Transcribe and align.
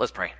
Let's 0.00 0.12
pray. 0.12 0.32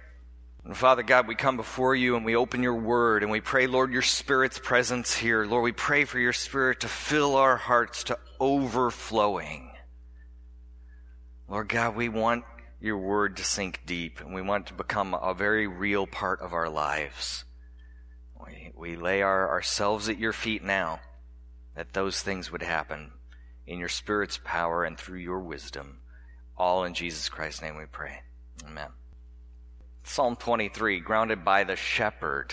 And 0.65 0.75
Father 0.75 1.03
God, 1.03 1.29
we 1.29 1.35
come 1.35 1.59
before 1.59 1.95
you 1.95 2.17
and 2.17 2.25
we 2.25 2.35
open 2.35 2.63
your 2.63 2.77
word 2.77 3.23
and 3.23 3.31
we 3.31 3.43
pray, 3.43 3.67
Lord, 3.67 3.93
your 3.93 4.01
spirit's 4.01 4.59
presence 4.59 5.15
here. 5.15 5.45
Lord, 5.45 5.65
we 5.65 5.73
pray 5.73 6.07
for 6.07 6.19
your 6.19 6.33
spirit 6.33 6.81
to 6.81 6.89
fill 6.89 7.37
our 7.37 7.59
hearts 7.59 8.05
to 8.05 8.19
overflowing. 8.41 9.73
Lord 11.47 11.69
God, 11.69 11.95
we 11.95 12.09
want 12.09 12.45
your 12.81 12.97
word 12.97 13.37
to 13.37 13.45
sink 13.45 13.83
deep 13.85 14.23
and 14.23 14.35
we 14.35 14.41
want 14.41 14.65
it 14.65 14.69
to 14.69 14.75
become 14.75 15.13
a 15.13 15.35
very 15.35 15.67
real 15.67 16.07
part 16.07 16.41
of 16.41 16.55
our 16.55 16.71
lives. 16.71 17.45
We, 18.43 18.73
we 18.75 18.97
lay 18.97 19.21
our, 19.21 19.47
ourselves 19.51 20.09
at 20.09 20.19
your 20.19 20.33
feet 20.33 20.65
now 20.65 21.01
that 21.77 21.93
those 21.93 22.23
things 22.23 22.51
would 22.51 22.63
happen 22.63 23.11
in 23.67 23.79
your 23.79 23.91
spirit's 23.91 24.41
power 24.43 24.85
and 24.85 24.97
through 24.97 25.19
your 25.19 25.41
wisdom. 25.41 25.99
All 26.57 26.83
in 26.85 26.95
Jesus 26.95 27.29
Christ's 27.29 27.61
name 27.61 27.77
we 27.77 27.85
pray. 27.85 28.21
Amen. 28.67 28.89
Psalm 30.11 30.35
23, 30.35 30.99
grounded 30.99 31.45
by 31.45 31.63
the 31.63 31.77
shepherd. 31.77 32.53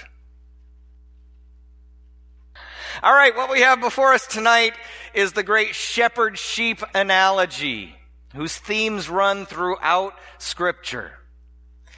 All 3.02 3.14
right, 3.14 3.36
what 3.36 3.50
we 3.50 3.62
have 3.62 3.82
before 3.82 4.14
us 4.14 4.28
tonight 4.28 4.74
is 5.16 5.32
the 5.32 5.42
great 5.42 5.74
shepherd 5.74 6.38
sheep 6.38 6.84
analogy, 6.94 7.96
whose 8.36 8.56
themes 8.56 9.10
run 9.10 9.48
throughout 9.48 10.14
Scripture. 10.38 11.14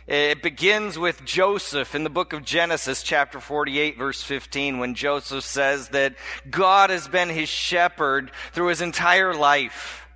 It 0.08 0.42
begins 0.42 0.98
with 0.98 1.26
Joseph 1.26 1.94
in 1.94 2.06
the 2.06 2.10
book 2.10 2.32
of 2.32 2.46
Genesis, 2.46 3.04
chapter 3.04 3.42
48, 3.42 3.98
verse 3.98 4.24
15, 4.24 4.80
when 4.80 4.96
Joseph 4.96 5.44
says 5.44 5.90
that 5.90 6.16
God 6.50 6.90
has 6.90 7.10
been 7.10 7.28
his 7.28 7.50
shepherd 7.50 8.32
through 8.54 8.68
his 8.68 8.80
entire 8.82 9.34
life 9.34 10.09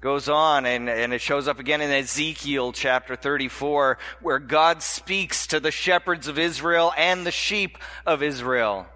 goes 0.00 0.28
on 0.28 0.64
and, 0.64 0.88
and 0.88 1.12
it 1.12 1.20
shows 1.20 1.46
up 1.46 1.58
again 1.58 1.80
in 1.80 1.90
Ezekiel 1.90 2.72
chapter 2.72 3.16
34 3.16 3.98
where 4.22 4.38
God 4.38 4.82
speaks 4.82 5.46
to 5.48 5.60
the 5.60 5.70
shepherds 5.70 6.26
of 6.26 6.38
Israel 6.38 6.92
and 6.96 7.26
the 7.26 7.30
sheep 7.30 7.76
of 8.06 8.22
Israel. 8.22 8.86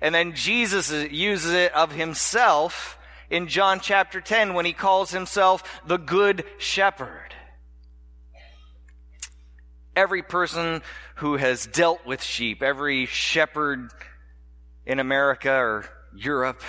And 0.00 0.14
then 0.14 0.34
Jesus 0.34 0.92
uses 1.10 1.52
it 1.52 1.72
of 1.74 1.92
himself 1.92 2.98
in 3.30 3.48
John 3.48 3.80
chapter 3.80 4.20
10 4.20 4.54
when 4.54 4.66
he 4.66 4.72
calls 4.72 5.10
himself 5.10 5.80
the 5.86 5.96
good 5.96 6.44
shepherd. 6.58 7.34
Every 9.96 10.22
person 10.22 10.82
who 11.16 11.36
has 11.36 11.66
dealt 11.66 12.04
with 12.04 12.22
sheep, 12.22 12.62
every 12.62 13.06
shepherd 13.06 13.90
in 14.84 14.98
America 14.98 15.52
or 15.52 15.86
Europe, 16.14 16.62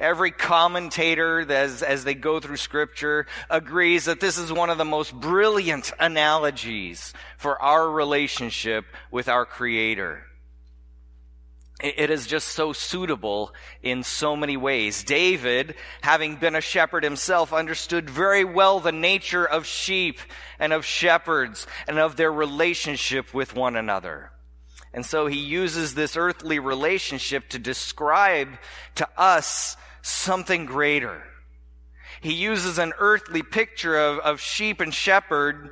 Every 0.00 0.30
commentator, 0.30 1.40
as, 1.50 1.82
as 1.82 2.04
they 2.04 2.14
go 2.14 2.38
through 2.38 2.58
scripture, 2.58 3.26
agrees 3.50 4.04
that 4.04 4.20
this 4.20 4.38
is 4.38 4.52
one 4.52 4.70
of 4.70 4.78
the 4.78 4.84
most 4.84 5.12
brilliant 5.12 5.92
analogies 5.98 7.12
for 7.36 7.60
our 7.60 7.90
relationship 7.90 8.84
with 9.10 9.28
our 9.28 9.44
Creator. 9.44 10.22
It 11.80 12.10
is 12.10 12.26
just 12.26 12.48
so 12.48 12.72
suitable 12.72 13.52
in 13.82 14.02
so 14.02 14.34
many 14.34 14.56
ways. 14.56 15.04
David, 15.04 15.76
having 16.00 16.34
been 16.34 16.56
a 16.56 16.60
shepherd 16.60 17.04
himself, 17.04 17.52
understood 17.52 18.10
very 18.10 18.44
well 18.44 18.80
the 18.80 18.90
nature 18.90 19.44
of 19.44 19.64
sheep 19.64 20.18
and 20.58 20.72
of 20.72 20.84
shepherds 20.84 21.68
and 21.86 22.00
of 22.00 22.16
their 22.16 22.32
relationship 22.32 23.32
with 23.32 23.54
one 23.54 23.76
another. 23.76 24.32
And 24.92 25.06
so 25.06 25.26
he 25.26 25.38
uses 25.38 25.94
this 25.94 26.16
earthly 26.16 26.58
relationship 26.58 27.48
to 27.50 27.60
describe 27.60 28.58
to 28.96 29.08
us 29.16 29.76
something 30.02 30.66
greater. 30.66 31.22
He 32.20 32.32
uses 32.32 32.78
an 32.78 32.92
earthly 32.98 33.42
picture 33.42 33.96
of, 33.96 34.18
of 34.18 34.40
sheep 34.40 34.80
and 34.80 34.92
shepherd 34.92 35.70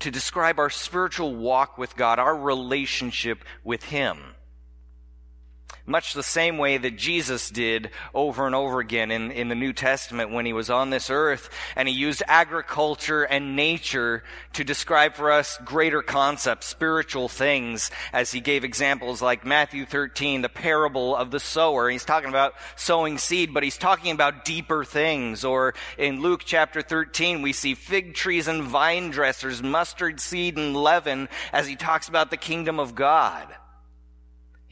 to 0.00 0.10
describe 0.10 0.58
our 0.58 0.70
spiritual 0.70 1.34
walk 1.34 1.78
with 1.78 1.96
God, 1.96 2.18
our 2.18 2.36
relationship 2.36 3.44
with 3.64 3.84
Him 3.84 4.18
much 5.86 6.14
the 6.14 6.22
same 6.22 6.56
way 6.56 6.78
that 6.78 6.96
Jesus 6.96 7.50
did 7.50 7.90
over 8.14 8.46
and 8.46 8.54
over 8.54 8.80
again 8.80 9.10
in, 9.10 9.30
in 9.30 9.48
the 9.48 9.54
New 9.54 9.72
Testament 9.72 10.30
when 10.30 10.46
he 10.46 10.52
was 10.52 10.70
on 10.70 10.90
this 10.90 11.10
earth. 11.10 11.50
And 11.76 11.88
he 11.88 11.94
used 11.94 12.22
agriculture 12.26 13.22
and 13.24 13.54
nature 13.54 14.24
to 14.54 14.64
describe 14.64 15.14
for 15.14 15.30
us 15.30 15.58
greater 15.64 16.02
concepts, 16.02 16.66
spiritual 16.66 17.28
things, 17.28 17.90
as 18.12 18.32
he 18.32 18.40
gave 18.40 18.64
examples 18.64 19.20
like 19.20 19.44
Matthew 19.44 19.84
13, 19.84 20.42
the 20.42 20.48
parable 20.48 21.14
of 21.14 21.30
the 21.30 21.40
sower. 21.40 21.90
He's 21.90 22.04
talking 22.04 22.30
about 22.30 22.54
sowing 22.76 23.18
seed, 23.18 23.52
but 23.52 23.62
he's 23.62 23.78
talking 23.78 24.12
about 24.12 24.44
deeper 24.44 24.84
things. 24.84 25.44
Or 25.44 25.74
in 25.98 26.22
Luke 26.22 26.42
chapter 26.44 26.80
13, 26.80 27.42
we 27.42 27.52
see 27.52 27.74
fig 27.74 28.14
trees 28.14 28.48
and 28.48 28.62
vine 28.62 29.10
dressers, 29.10 29.62
mustard 29.62 30.18
seed 30.20 30.56
and 30.56 30.74
leaven, 30.74 31.28
as 31.52 31.66
he 31.66 31.76
talks 31.76 32.08
about 32.08 32.30
the 32.30 32.36
kingdom 32.36 32.80
of 32.80 32.94
God 32.94 33.54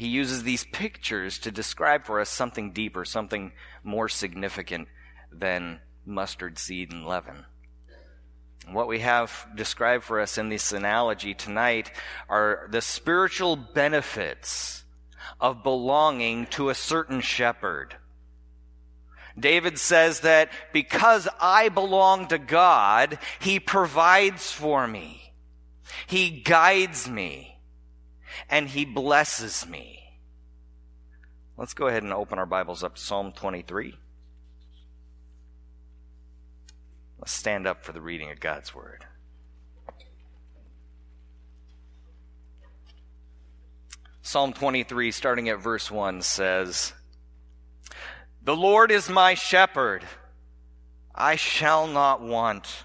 he 0.03 0.09
uses 0.09 0.43
these 0.43 0.65
pictures 0.65 1.39
to 1.39 1.53
describe 1.53 2.07
for 2.07 2.19
us 2.19 2.29
something 2.29 2.73
deeper, 2.73 3.05
something 3.05 3.53
more 3.85 4.09
significant 4.09 4.89
than 5.31 5.79
mustard 6.05 6.59
seed 6.59 6.91
and 6.91 7.07
leaven. 7.07 7.45
What 8.69 8.89
we 8.89 8.99
have 8.99 9.47
described 9.55 10.03
for 10.03 10.19
us 10.19 10.39
in 10.39 10.49
this 10.49 10.73
analogy 10.73 11.35
tonight 11.35 11.93
are 12.29 12.67
the 12.73 12.81
spiritual 12.81 13.55
benefits 13.55 14.83
of 15.41 15.63
belonging 15.63 16.47
to 16.47 16.69
a 16.69 16.75
certain 16.75 17.21
shepherd. 17.21 17.95
David 19.39 19.79
says 19.79 20.21
that 20.21 20.51
because 20.73 21.29
I 21.41 21.69
belong 21.69 22.27
to 22.27 22.39
God, 22.39 23.21
He 23.39 23.61
provides 23.61 24.51
for 24.51 24.85
me. 24.89 25.33
He 26.09 26.29
guides 26.29 27.09
me 27.09 27.52
and 28.49 28.69
he 28.69 28.85
blesses 28.85 29.67
me. 29.67 30.03
Let's 31.57 31.75
go 31.75 31.87
ahead 31.87 32.03
and 32.03 32.13
open 32.13 32.39
our 32.39 32.47
Bibles 32.47 32.83
up 32.83 32.97
to 32.97 33.01
Psalm 33.01 33.33
23. 33.33 33.95
Let's 37.19 37.33
stand 37.33 37.67
up 37.67 37.85
for 37.85 37.93
the 37.93 38.01
reading 38.01 38.31
of 38.31 38.41
God's 38.41 38.75
Word. 38.75 39.05
Psalm 44.23 44.53
23, 44.53 45.11
starting 45.11 45.49
at 45.49 45.61
verse 45.61 45.91
1, 45.91 46.23
says, 46.23 46.93
The 48.43 48.57
Lord 48.57 48.91
is 48.91 49.09
my 49.09 49.35
shepherd, 49.35 50.05
I 51.15 51.37
shall 51.37 51.87
not 51.87 52.23
want. 52.23 52.85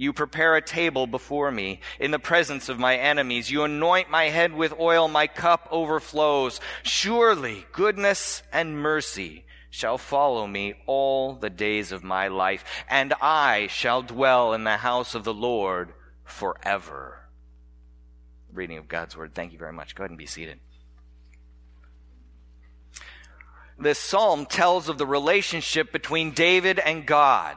You 0.00 0.12
prepare 0.12 0.54
a 0.54 0.62
table 0.62 1.08
before 1.08 1.50
me 1.50 1.80
in 1.98 2.12
the 2.12 2.20
presence 2.20 2.68
of 2.68 2.78
my 2.78 2.96
enemies. 2.96 3.50
You 3.50 3.64
anoint 3.64 4.08
my 4.08 4.28
head 4.28 4.54
with 4.54 4.78
oil. 4.78 5.08
My 5.08 5.26
cup 5.26 5.66
overflows. 5.72 6.60
Surely 6.84 7.66
goodness 7.72 8.44
and 8.52 8.80
mercy 8.80 9.44
shall 9.70 9.98
follow 9.98 10.46
me 10.46 10.74
all 10.86 11.34
the 11.34 11.50
days 11.50 11.90
of 11.90 12.04
my 12.04 12.28
life, 12.28 12.64
and 12.88 13.12
I 13.20 13.66
shall 13.66 14.02
dwell 14.02 14.54
in 14.54 14.62
the 14.62 14.78
house 14.78 15.16
of 15.16 15.24
the 15.24 15.34
Lord 15.34 15.92
forever. 16.24 17.28
Reading 18.52 18.78
of 18.78 18.86
God's 18.86 19.16
word. 19.16 19.34
Thank 19.34 19.52
you 19.52 19.58
very 19.58 19.72
much. 19.72 19.96
Go 19.96 20.04
ahead 20.04 20.10
and 20.10 20.18
be 20.18 20.26
seated. 20.26 20.60
This 23.76 23.98
psalm 23.98 24.46
tells 24.46 24.88
of 24.88 24.96
the 24.96 25.06
relationship 25.06 25.92
between 25.92 26.30
David 26.30 26.78
and 26.78 27.04
God. 27.04 27.56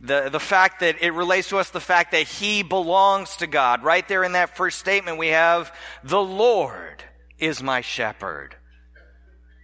The, 0.00 0.28
the 0.30 0.40
fact 0.40 0.80
that 0.80 1.02
it 1.02 1.12
relates 1.12 1.48
to 1.50 1.58
us 1.58 1.70
the 1.70 1.80
fact 1.80 2.12
that 2.12 2.26
he 2.26 2.62
belongs 2.62 3.36
to 3.36 3.46
God. 3.46 3.82
Right 3.82 4.06
there 4.06 4.24
in 4.24 4.32
that 4.32 4.56
first 4.56 4.78
statement, 4.78 5.18
we 5.18 5.28
have, 5.28 5.74
the 6.02 6.20
Lord 6.20 7.02
is 7.38 7.62
my 7.62 7.80
shepherd. 7.80 8.56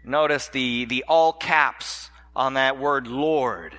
Notice 0.05 0.49
the, 0.49 0.85
the 0.85 1.05
all 1.09 1.33
caps 1.33 2.11
on 2.37 2.55
that 2.55 2.79
word 2.79 3.07
Lord. 3.07 3.75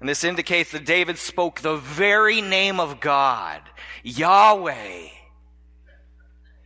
And 0.00 0.08
this 0.08 0.24
indicates 0.24 0.72
that 0.72 0.84
David 0.84 1.18
spoke 1.18 1.60
the 1.60 1.76
very 1.76 2.40
name 2.40 2.80
of 2.80 3.00
God, 3.00 3.62
Yahweh. 4.02 5.08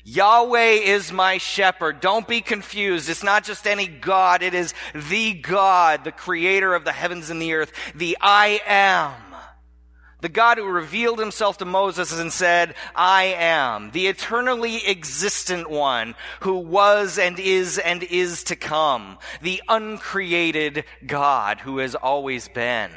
Yahweh 0.08 0.84
is 0.84 1.10
my 1.10 1.36
shepherd. 1.38 1.98
Don't 1.98 2.28
be 2.28 2.40
confused. 2.40 3.08
It's 3.08 3.24
not 3.24 3.42
just 3.42 3.66
any 3.66 3.88
God. 3.88 4.40
It 4.40 4.54
is 4.54 4.72
the 4.94 5.34
God, 5.34 6.04
the 6.04 6.12
creator 6.12 6.76
of 6.76 6.84
the 6.84 6.92
heavens 6.92 7.28
and 7.28 7.42
the 7.42 7.54
earth, 7.54 7.72
the 7.92 8.16
I 8.20 8.60
am, 8.68 9.12
The 10.20 10.28
God 10.30 10.58
who 10.58 10.66
revealed 10.66 11.18
himself 11.18 11.58
to 11.58 11.64
Moses 11.64 12.18
and 12.18 12.32
said, 12.32 12.74
I 12.94 13.34
am, 13.36 13.90
the 13.90 14.06
eternally 14.06 14.80
existent 14.86 15.68
one 15.68 16.14
who 16.40 16.54
was 16.54 17.18
and 17.18 17.38
is 17.38 17.78
and 17.78 18.02
is 18.02 18.44
to 18.44 18.56
come, 18.56 19.18
the 19.42 19.62
uncreated 19.68 20.84
God 21.06 21.60
who 21.60 21.78
has 21.78 21.94
always 21.94 22.48
been, 22.48 22.90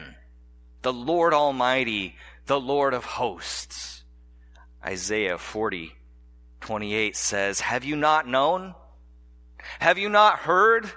the 0.82 0.94
Lord 0.94 1.34
Almighty, 1.34 2.16
the 2.46 2.60
Lord 2.60 2.94
of 2.94 3.04
hosts. 3.04 4.04
Isaiah 4.86 5.38
40, 5.38 5.92
28 6.62 7.16
says, 7.16 7.60
Have 7.62 7.84
you 7.84 7.96
not 7.96 8.28
known? 8.28 8.76
Have 9.80 9.98
you 9.98 10.10
not 10.10 10.40
heard? 10.40 10.90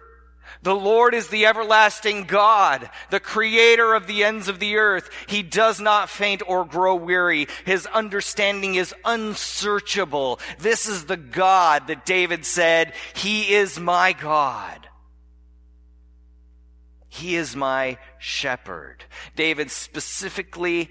The 0.63 0.75
Lord 0.75 1.15
is 1.15 1.29
the 1.29 1.47
everlasting 1.47 2.25
God, 2.25 2.89
the 3.11 3.21
creator 3.21 3.95
of 3.95 4.07
the 4.07 4.23
ends 4.23 4.49
of 4.49 4.61
the 4.61 4.77
earth. 4.77 5.11
He 5.27 5.43
does 5.43 5.81
not 5.81 6.09
faint 6.09 6.43
or 6.47 6.65
grow 6.65 6.95
weary. 6.95 7.49
His 7.65 7.87
understanding 7.87 8.77
is 8.77 8.95
unsearchable. 9.05 10.39
This 10.59 10.87
is 10.87 11.07
the 11.07 11.17
God 11.17 11.89
that 11.89 12.07
David 12.07 12.45
said, 12.45 12.93
He 13.15 13.55
is 13.55 13.81
my 13.81 14.13
God. 14.13 14.89
He 17.09 17.37
is 17.37 17.57
my 17.57 17.99
shepherd. 18.19 19.05
David 19.37 19.71
specifically 19.71 20.91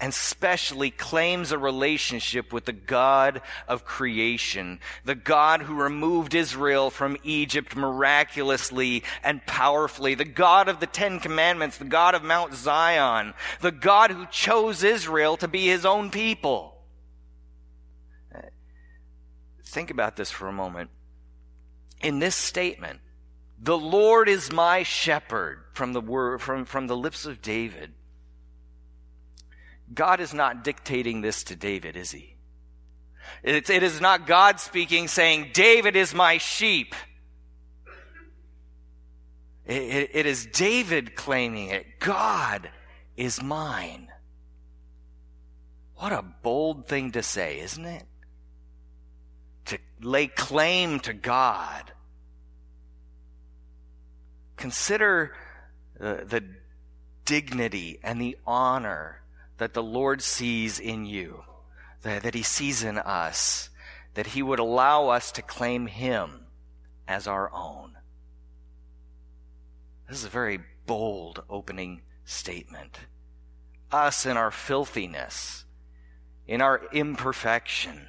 and 0.00 0.14
specially 0.14 0.90
claims 0.90 1.52
a 1.52 1.58
relationship 1.58 2.52
with 2.52 2.64
the 2.64 2.72
God 2.72 3.42
of 3.68 3.84
creation, 3.84 4.80
the 5.04 5.14
God 5.14 5.62
who 5.62 5.74
removed 5.74 6.34
Israel 6.34 6.90
from 6.90 7.16
Egypt 7.22 7.76
miraculously 7.76 9.04
and 9.22 9.44
powerfully, 9.46 10.14
the 10.14 10.24
God 10.24 10.68
of 10.68 10.80
the 10.80 10.86
Ten 10.86 11.20
Commandments, 11.20 11.76
the 11.76 11.84
God 11.84 12.14
of 12.14 12.24
Mount 12.24 12.54
Zion, 12.54 13.34
the 13.60 13.72
God 13.72 14.10
who 14.10 14.26
chose 14.26 14.82
Israel 14.82 15.36
to 15.36 15.48
be 15.48 15.66
his 15.66 15.84
own 15.84 16.10
people. 16.10 16.76
Think 19.64 19.90
about 19.90 20.16
this 20.16 20.30
for 20.30 20.48
a 20.48 20.52
moment. 20.52 20.90
In 22.00 22.18
this 22.18 22.34
statement, 22.34 23.00
the 23.62 23.78
Lord 23.78 24.28
is 24.28 24.50
my 24.50 24.82
shepherd 24.82 25.64
from 25.74 25.92
the 25.92 26.00
word, 26.00 26.40
from, 26.40 26.64
from 26.64 26.86
the 26.86 26.96
lips 26.96 27.26
of 27.26 27.42
David. 27.42 27.92
God 29.92 30.20
is 30.20 30.32
not 30.32 30.64
dictating 30.64 31.20
this 31.20 31.44
to 31.44 31.56
David, 31.56 31.96
is 31.96 32.10
he? 32.10 32.36
It's, 33.42 33.70
it 33.70 33.82
is 33.82 34.00
not 34.00 34.26
God 34.26 34.60
speaking 34.60 35.08
saying, 35.08 35.50
David 35.52 35.96
is 35.96 36.14
my 36.14 36.38
sheep. 36.38 36.94
It, 39.66 39.82
it, 39.82 40.10
it 40.12 40.26
is 40.26 40.46
David 40.46 41.14
claiming 41.14 41.68
it. 41.68 42.00
God 42.00 42.70
is 43.16 43.42
mine. 43.42 44.08
What 45.96 46.12
a 46.12 46.24
bold 46.42 46.86
thing 46.86 47.12
to 47.12 47.22
say, 47.22 47.60
isn't 47.60 47.84
it? 47.84 48.04
To 49.66 49.78
lay 50.00 50.26
claim 50.28 51.00
to 51.00 51.12
God. 51.12 51.92
Consider 54.56 55.34
uh, 56.00 56.16
the 56.24 56.44
dignity 57.24 58.00
and 58.02 58.20
the 58.20 58.36
honor 58.46 59.20
that 59.60 59.74
the 59.74 59.82
Lord 59.82 60.22
sees 60.22 60.80
in 60.80 61.04
you, 61.04 61.44
that, 62.00 62.22
that 62.22 62.34
He 62.34 62.42
sees 62.42 62.82
in 62.82 62.96
us, 62.96 63.68
that 64.14 64.28
He 64.28 64.42
would 64.42 64.58
allow 64.58 65.08
us 65.08 65.30
to 65.32 65.42
claim 65.42 65.86
Him 65.86 66.46
as 67.06 67.26
our 67.26 67.52
own. 67.52 67.92
This 70.08 70.20
is 70.20 70.24
a 70.24 70.30
very 70.30 70.60
bold 70.86 71.42
opening 71.50 72.00
statement. 72.24 73.00
Us 73.92 74.24
in 74.24 74.38
our 74.38 74.50
filthiness, 74.50 75.66
in 76.46 76.62
our 76.62 76.80
imperfection, 76.90 78.08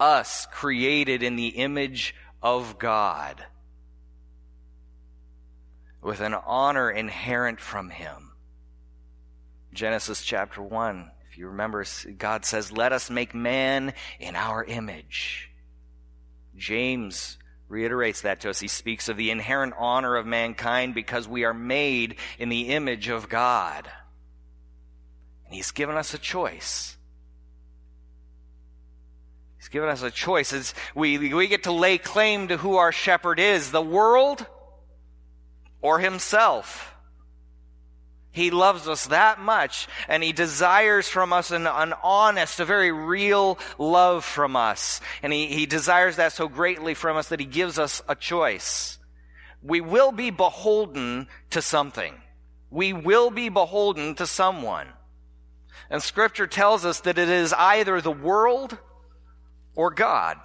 us 0.00 0.46
created 0.50 1.22
in 1.22 1.36
the 1.36 1.48
image 1.48 2.14
of 2.42 2.78
God 2.78 3.44
with 6.00 6.22
an 6.22 6.32
honor 6.32 6.90
inherent 6.90 7.60
from 7.60 7.90
Him 7.90 8.30
Genesis 9.74 10.22
chapter 10.22 10.62
1, 10.62 11.10
if 11.28 11.36
you 11.36 11.48
remember, 11.48 11.84
God 12.16 12.44
says, 12.44 12.70
Let 12.70 12.92
us 12.92 13.10
make 13.10 13.34
man 13.34 13.92
in 14.20 14.36
our 14.36 14.62
image. 14.64 15.50
James 16.56 17.38
reiterates 17.68 18.20
that 18.20 18.40
to 18.42 18.50
us. 18.50 18.60
He 18.60 18.68
speaks 18.68 19.08
of 19.08 19.16
the 19.16 19.32
inherent 19.32 19.74
honor 19.76 20.14
of 20.14 20.26
mankind 20.26 20.94
because 20.94 21.26
we 21.26 21.44
are 21.44 21.52
made 21.52 22.16
in 22.38 22.50
the 22.50 22.68
image 22.68 23.08
of 23.08 23.28
God. 23.28 23.90
And 25.46 25.54
He's 25.54 25.72
given 25.72 25.96
us 25.96 26.14
a 26.14 26.18
choice. 26.18 26.96
He's 29.58 29.68
given 29.68 29.88
us 29.88 30.02
a 30.02 30.10
choice. 30.12 30.52
It's, 30.52 30.72
we, 30.94 31.34
we 31.34 31.48
get 31.48 31.64
to 31.64 31.72
lay 31.72 31.98
claim 31.98 32.46
to 32.48 32.56
who 32.56 32.76
our 32.76 32.92
shepherd 32.92 33.40
is 33.40 33.72
the 33.72 33.82
world 33.82 34.46
or 35.82 35.98
Himself. 35.98 36.93
He 38.34 38.50
loves 38.50 38.88
us 38.88 39.06
that 39.06 39.38
much, 39.38 39.86
and 40.08 40.20
He 40.20 40.32
desires 40.32 41.08
from 41.08 41.32
us 41.32 41.52
an, 41.52 41.68
an 41.68 41.94
honest, 42.02 42.58
a 42.58 42.64
very 42.64 42.90
real 42.90 43.60
love 43.78 44.24
from 44.24 44.56
us. 44.56 45.00
And 45.22 45.32
he, 45.32 45.46
he 45.46 45.66
desires 45.66 46.16
that 46.16 46.32
so 46.32 46.48
greatly 46.48 46.94
from 46.94 47.16
us 47.16 47.28
that 47.28 47.38
He 47.38 47.46
gives 47.46 47.78
us 47.78 48.02
a 48.08 48.16
choice. 48.16 48.98
We 49.62 49.80
will 49.80 50.10
be 50.10 50.30
beholden 50.30 51.28
to 51.50 51.62
something. 51.62 52.16
We 52.70 52.92
will 52.92 53.30
be 53.30 53.50
beholden 53.50 54.16
to 54.16 54.26
someone. 54.26 54.88
And 55.88 56.02
Scripture 56.02 56.48
tells 56.48 56.84
us 56.84 56.98
that 57.02 57.18
it 57.18 57.28
is 57.28 57.52
either 57.52 58.00
the 58.00 58.10
world 58.10 58.76
or 59.76 59.92
God. 59.92 60.38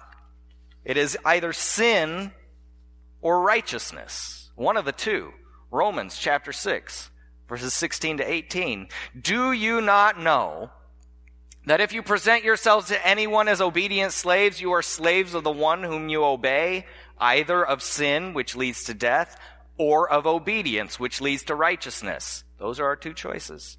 It 0.84 0.96
is 0.96 1.18
either 1.24 1.52
sin 1.52 2.30
or 3.20 3.42
righteousness. 3.42 4.52
One 4.54 4.76
of 4.76 4.84
the 4.84 4.92
two. 4.92 5.32
Romans 5.72 6.16
chapter 6.16 6.52
6 6.52 7.09
verses 7.50 7.74
16 7.74 8.18
to 8.18 8.32
18. 8.32 8.88
Do 9.20 9.50
you 9.50 9.80
not 9.80 10.20
know 10.20 10.70
that 11.66 11.80
if 11.80 11.92
you 11.92 12.00
present 12.00 12.44
yourselves 12.44 12.86
to 12.86 13.06
anyone 13.06 13.48
as 13.48 13.60
obedient 13.60 14.12
slaves, 14.12 14.60
you 14.60 14.70
are 14.70 14.82
slaves 14.82 15.34
of 15.34 15.42
the 15.42 15.50
one 15.50 15.82
whom 15.82 16.08
you 16.08 16.24
obey, 16.24 16.86
either 17.18 17.66
of 17.66 17.82
sin, 17.82 18.34
which 18.34 18.54
leads 18.54 18.84
to 18.84 18.94
death, 18.94 19.36
or 19.76 20.08
of 20.08 20.28
obedience, 20.28 21.00
which 21.00 21.20
leads 21.20 21.42
to 21.42 21.56
righteousness? 21.56 22.44
Those 22.58 22.78
are 22.78 22.86
our 22.86 22.96
two 22.96 23.14
choices. 23.14 23.78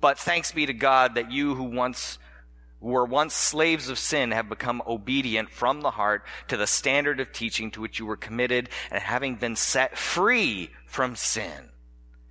But 0.00 0.18
thanks 0.18 0.52
be 0.52 0.64
to 0.64 0.72
God 0.72 1.16
that 1.16 1.30
you 1.30 1.54
who 1.54 1.64
once 1.64 2.18
were 2.80 3.04
once 3.04 3.34
slaves 3.34 3.90
of 3.90 3.98
sin 3.98 4.30
have 4.30 4.48
become 4.48 4.82
obedient 4.86 5.50
from 5.50 5.82
the 5.82 5.90
heart 5.90 6.24
to 6.48 6.56
the 6.56 6.66
standard 6.66 7.20
of 7.20 7.32
teaching 7.32 7.70
to 7.70 7.80
which 7.82 7.98
you 7.98 8.06
were 8.06 8.16
committed 8.16 8.70
and 8.90 9.02
having 9.02 9.34
been 9.34 9.56
set 9.56 9.98
free 9.98 10.70
from 10.86 11.14
sin 11.14 11.70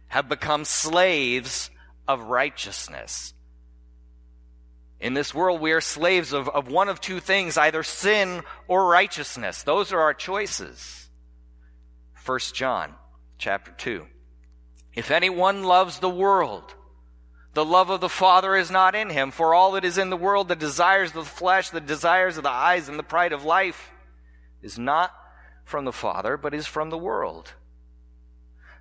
have 0.08 0.30
become 0.30 0.66
slaves 0.66 1.70
of 2.08 2.22
righteousness. 2.22 3.34
In 5.00 5.14
this 5.14 5.34
world, 5.34 5.62
we 5.62 5.72
are 5.72 5.82
slaves 5.82 6.34
of, 6.34 6.48
of 6.50 6.70
one 6.70 6.90
of 6.90 7.02
two 7.02 7.20
things 7.20 7.58
either 7.58 7.84
sin 7.84 8.42
or 8.68 8.88
righteousness. 8.88 9.64
Those 9.64 9.92
are 9.92 10.00
our 10.00 10.14
choices. 10.14 11.10
1 12.26 12.40
John 12.54 12.94
chapter 13.38 13.72
2. 13.72 14.06
If 14.94 15.12
anyone 15.12 15.64
loves 15.64 16.00
the 16.00 16.10
world, 16.10 16.74
the 17.54 17.66
love 17.66 17.90
of 17.90 18.02
the 18.02 18.10
Father 18.10 18.56
is 18.56 18.72
not 18.72 18.96
in 18.96 19.10
him. 19.10 19.32
For 19.32 19.54
all 19.54 19.74
that 19.74 19.86
is 19.86 19.98
in 19.98 20.10
the 20.10 20.18
world, 20.18 20.48
the 20.48 20.56
desires 20.56 21.10
of 21.10 21.16
the 21.16 21.24
flesh, 21.26 21.70
the 21.70 21.82
desires 21.82 22.38
of 22.38 22.44
the 22.44 22.50
eyes, 22.50 22.90
and 22.90 22.98
the 22.98 23.04
pride 23.04 23.34
of 23.34 23.44
life, 23.44 23.92
is 24.62 24.80
not 24.80 25.12
from 25.66 25.86
the 25.86 25.92
Father, 25.92 26.38
but 26.38 26.54
is 26.54 26.68
from 26.68 26.90
the 26.90 26.98
world. 26.98 27.54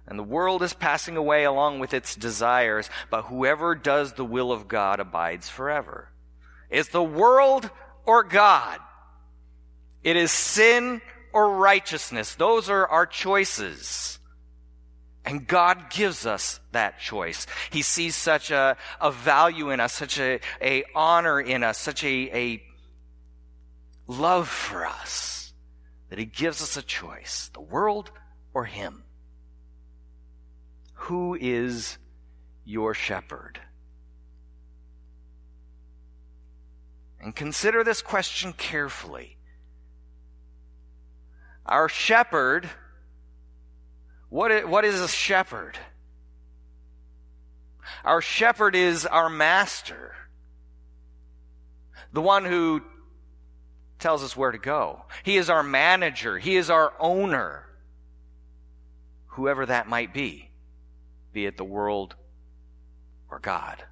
And 0.07 0.19
the 0.19 0.23
world 0.23 0.63
is 0.63 0.75
passing 0.75 1.17
away 1.17 1.45
along 1.45 1.79
with 1.79 1.95
its 1.95 2.15
desires, 2.15 2.91
but 3.11 3.23
whoever 3.23 3.75
does 3.75 4.13
the 4.13 4.25
will 4.25 4.53
of 4.53 4.69
God 4.69 5.01
abides 5.01 5.49
forever. 5.49 6.11
Is 6.69 6.89
the 6.89 7.03
world 7.03 7.71
or 8.05 8.23
God? 8.23 8.81
It 10.03 10.17
is 10.17 10.31
sin 10.31 11.01
or 11.33 11.57
righteousness. 11.57 12.35
Those 12.35 12.69
are 12.69 12.87
our 12.87 13.07
choices. 13.07 14.19
And 15.25 15.47
God 15.47 15.89
gives 15.89 16.27
us 16.27 16.61
that 16.73 17.01
choice. 17.01 17.47
He 17.71 17.81
sees 17.81 18.15
such 18.15 18.51
a, 18.51 18.77
a 19.01 19.11
value 19.11 19.71
in 19.71 19.81
us, 19.81 19.95
such 19.95 20.19
a, 20.21 20.41
a 20.61 20.85
honor 20.95 21.41
in 21.41 21.63
us, 21.63 21.79
such 21.79 22.05
a, 22.05 22.37
a 22.37 22.63
love 24.07 24.49
for 24.49 24.85
us, 24.85 25.55
that 26.11 26.19
He 26.19 26.27
gives 26.27 26.61
us 26.61 26.77
a 26.77 26.83
choice 26.83 27.51
the 27.55 27.63
world 27.63 28.11
or 28.53 28.67
Him. 28.67 29.04
Who 31.05 31.37
is 31.39 31.99
your 32.65 32.95
shepherd? 32.95 33.61
And 37.21 37.37
consider 37.37 37.85
this 37.85 38.01
question 38.01 38.55
carefully. 38.55 39.37
Our 41.67 41.91
shepherd, 41.91 42.71
what 44.31 44.51
is, 44.51 44.65
what 44.65 44.87
is 44.87 44.99
a 45.03 45.09
shepherd? 45.09 45.77
Our 48.03 48.23
shepherd 48.23 48.75
is 48.75 49.05
our 49.05 49.29
master, 49.29 50.15
the 52.15 52.23
one 52.23 52.47
who 52.47 52.81
tells 53.99 54.23
us 54.23 54.35
where 54.35 54.53
to 54.53 54.59
go. 54.59 55.05
He 55.23 55.37
is 55.37 55.51
our 55.51 55.63
manager, 55.63 56.39
he 56.39 56.57
is 56.57 56.71
our 56.71 56.95
owner, 56.99 57.67
whoever 59.27 59.67
that 59.67 59.87
might 59.87 60.15
be, 60.15 60.49
be 61.35 61.45
it 61.45 61.59
the 61.59 61.65
world 61.65 62.15
or 63.31 63.41
God. 63.41 63.85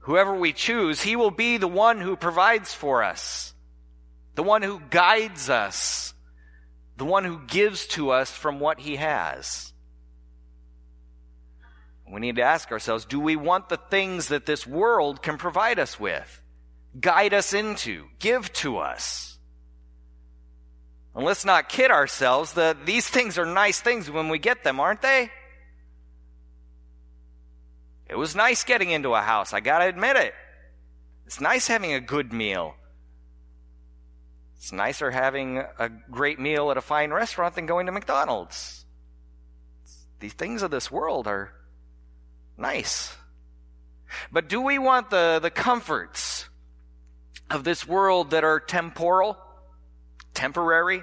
Whoever 0.00 0.34
we 0.34 0.52
choose, 0.52 1.02
he 1.02 1.14
will 1.14 1.30
be 1.30 1.58
the 1.58 1.68
one 1.68 2.00
who 2.00 2.16
provides 2.16 2.72
for 2.72 3.04
us, 3.04 3.54
the 4.34 4.42
one 4.42 4.62
who 4.62 4.80
guides 4.90 5.50
us, 5.50 6.14
the 6.96 7.04
one 7.04 7.24
who 7.24 7.40
gives 7.46 7.86
to 7.88 8.10
us 8.10 8.30
from 8.30 8.58
what 8.58 8.80
he 8.80 8.96
has. 8.96 9.72
We 12.10 12.20
need 12.20 12.36
to 12.36 12.42
ask 12.42 12.70
ourselves 12.70 13.04
do 13.04 13.18
we 13.18 13.36
want 13.36 13.68
the 13.68 13.80
things 13.90 14.28
that 14.28 14.46
this 14.46 14.66
world 14.66 15.22
can 15.22 15.38
provide 15.38 15.78
us 15.78 15.98
with, 15.98 16.40
guide 16.98 17.34
us 17.34 17.52
into, 17.52 18.06
give 18.20 18.52
to 18.54 18.78
us? 18.78 19.25
And 21.16 21.24
let's 21.24 21.46
not 21.46 21.70
kid 21.70 21.90
ourselves 21.90 22.52
that 22.52 22.84
these 22.84 23.08
things 23.08 23.38
are 23.38 23.46
nice 23.46 23.80
things 23.80 24.10
when 24.10 24.28
we 24.28 24.38
get 24.38 24.62
them, 24.62 24.78
aren't 24.78 25.00
they? 25.00 25.30
It 28.08 28.16
was 28.16 28.36
nice 28.36 28.62
getting 28.62 28.90
into 28.90 29.14
a 29.14 29.22
house, 29.22 29.52
I 29.52 29.60
gotta 29.60 29.86
admit 29.86 30.16
it. 30.16 30.34
It's 31.24 31.40
nice 31.40 31.66
having 31.66 31.92
a 31.92 32.00
good 32.00 32.32
meal. 32.32 32.76
It's 34.56 34.72
nicer 34.72 35.10
having 35.10 35.58
a 35.78 35.88
great 36.10 36.38
meal 36.38 36.70
at 36.70 36.76
a 36.76 36.80
fine 36.80 37.12
restaurant 37.12 37.54
than 37.54 37.66
going 37.66 37.86
to 37.86 37.92
McDonald's. 37.92 38.84
These 40.20 40.32
things 40.34 40.62
of 40.62 40.70
this 40.70 40.90
world 40.90 41.26
are 41.26 41.52
nice. 42.56 43.14
But 44.30 44.48
do 44.48 44.60
we 44.60 44.78
want 44.78 45.10
the, 45.10 45.38
the 45.42 45.50
comforts 45.50 46.48
of 47.50 47.64
this 47.64 47.86
world 47.86 48.30
that 48.30 48.44
are 48.44 48.60
temporal, 48.60 49.36
temporary, 50.36 51.02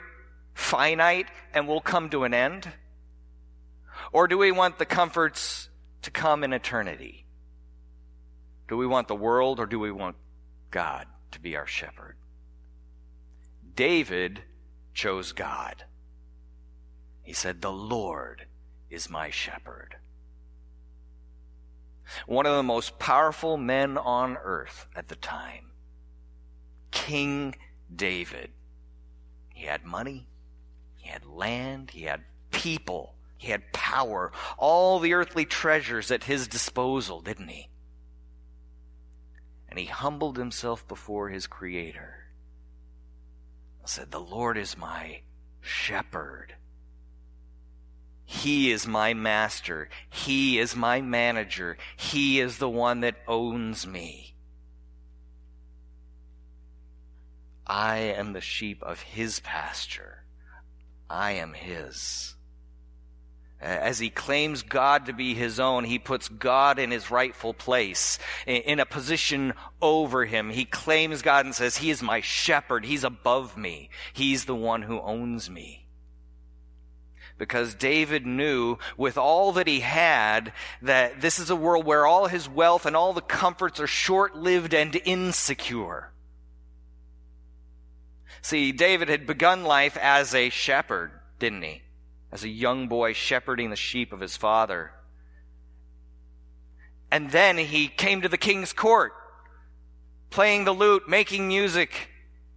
finite, 0.53 1.27
and 1.53 1.67
will 1.67 1.81
come 1.81 2.09
to 2.11 2.23
an 2.23 2.33
end? 2.33 2.71
Or 4.13 4.27
do 4.27 4.37
we 4.37 4.51
want 4.51 4.77
the 4.77 4.85
comforts 4.85 5.67
to 6.03 6.11
come 6.11 6.43
in 6.43 6.53
eternity? 6.53 7.25
Do 8.69 8.77
we 8.77 8.87
want 8.87 9.07
the 9.07 9.15
world 9.15 9.59
or 9.59 9.65
do 9.65 9.79
we 9.79 9.91
want 9.91 10.15
God 10.71 11.07
to 11.31 11.39
be 11.39 11.57
our 11.57 11.67
shepherd? 11.67 12.15
David 13.75 14.43
chose 14.93 15.31
God. 15.31 15.83
He 17.23 17.33
said, 17.33 17.61
The 17.61 17.71
Lord 17.71 18.45
is 18.89 19.09
my 19.09 19.29
shepherd. 19.31 19.95
One 22.27 22.45
of 22.45 22.55
the 22.55 22.63
most 22.63 22.99
powerful 22.99 23.57
men 23.57 23.97
on 23.97 24.37
earth 24.43 24.87
at 24.95 25.07
the 25.07 25.15
time, 25.15 25.71
King 26.91 27.55
David. 27.93 28.51
He 29.53 29.65
had 29.65 29.85
money, 29.85 30.27
he 30.97 31.09
had 31.09 31.25
land, 31.25 31.91
he 31.91 32.03
had 32.03 32.23
people, 32.51 33.15
he 33.37 33.51
had 33.51 33.71
power, 33.71 34.31
all 34.57 34.99
the 34.99 35.13
earthly 35.13 35.45
treasures 35.45 36.11
at 36.11 36.25
his 36.25 36.47
disposal, 36.47 37.21
didn't 37.21 37.47
he? 37.47 37.69
And 39.69 39.79
he 39.79 39.85
humbled 39.85 40.37
himself 40.37 40.87
before 40.87 41.29
his 41.29 41.47
Creator. 41.47 42.25
Said, 43.85 44.11
The 44.11 44.19
Lord 44.19 44.57
is 44.57 44.77
my 44.77 45.21
shepherd. 45.61 46.55
He 48.25 48.71
is 48.71 48.87
my 48.87 49.13
master. 49.13 49.89
He 50.09 50.57
is 50.59 50.75
my 50.75 51.01
manager. 51.01 51.77
He 51.97 52.39
is 52.39 52.57
the 52.57 52.69
one 52.69 53.01
that 53.01 53.17
owns 53.27 53.85
me. 53.85 54.32
I 57.65 57.97
am 57.97 58.33
the 58.33 58.41
sheep 58.41 58.83
of 58.83 59.01
his 59.01 59.39
pasture. 59.39 60.23
I 61.09 61.33
am 61.33 61.53
his. 61.53 62.35
As 63.61 63.99
he 63.99 64.09
claims 64.09 64.61
God 64.61 65.05
to 65.05 65.13
be 65.13 65.33
his 65.33 65.57
own, 65.57 65.85
he 65.85 65.97
puts 65.97 66.27
God 66.27 66.79
in 66.79 66.91
his 66.91 67.09
rightful 67.09 67.53
place, 67.53 68.19
in 68.45 68.81
a 68.81 68.85
position 68.85 69.53
over 69.81 70.25
him. 70.25 70.49
He 70.49 70.65
claims 70.65 71.21
God 71.21 71.45
and 71.45 71.55
says, 71.55 71.77
He 71.77 71.89
is 71.89 72.03
my 72.03 72.19
shepherd. 72.19 72.83
He's 72.83 73.05
above 73.05 73.55
me. 73.55 73.89
He's 74.11 74.43
the 74.43 74.55
one 74.55 74.81
who 74.81 74.99
owns 74.99 75.49
me 75.49 75.83
because 77.37 77.73
David 77.75 78.25
knew 78.25 78.77
with 78.95 79.17
all 79.17 79.51
that 79.53 79.67
he 79.67 79.81
had 79.81 80.53
that 80.81 81.19
this 81.19 81.39
is 81.39 81.49
a 81.49 81.55
world 81.55 81.85
where 81.85 82.05
all 82.05 82.27
his 82.27 82.47
wealth 82.47 82.85
and 82.85 82.95
all 82.95 83.11
the 83.11 83.19
comforts 83.19 83.81
are 83.81 83.87
short 83.87 84.33
lived 84.33 84.73
and 84.73 84.95
insecure. 85.03 86.12
See, 88.43 88.73
David 88.73 89.07
had 89.07 89.25
begun 89.25 89.63
life 89.63 89.97
as 89.97 90.35
a 90.35 90.49
shepherd, 90.49 91.11
didn't 91.39 91.63
he? 91.63 91.81
As 92.29 92.43
a 92.43 92.49
young 92.49 92.89
boy 92.89 93.13
shepherding 93.13 93.69
the 93.69 93.77
sheep 93.77 94.11
of 94.11 94.19
his 94.19 94.35
father. 94.35 94.91
And 97.09 97.31
then 97.31 97.57
he 97.57 97.87
came 97.87 98.21
to 98.21 98.29
the 98.29 98.37
king's 98.37 98.73
court, 98.73 99.13
playing 100.29 100.65
the 100.65 100.73
lute, 100.73 101.07
making 101.07 101.47
music, 101.47 102.09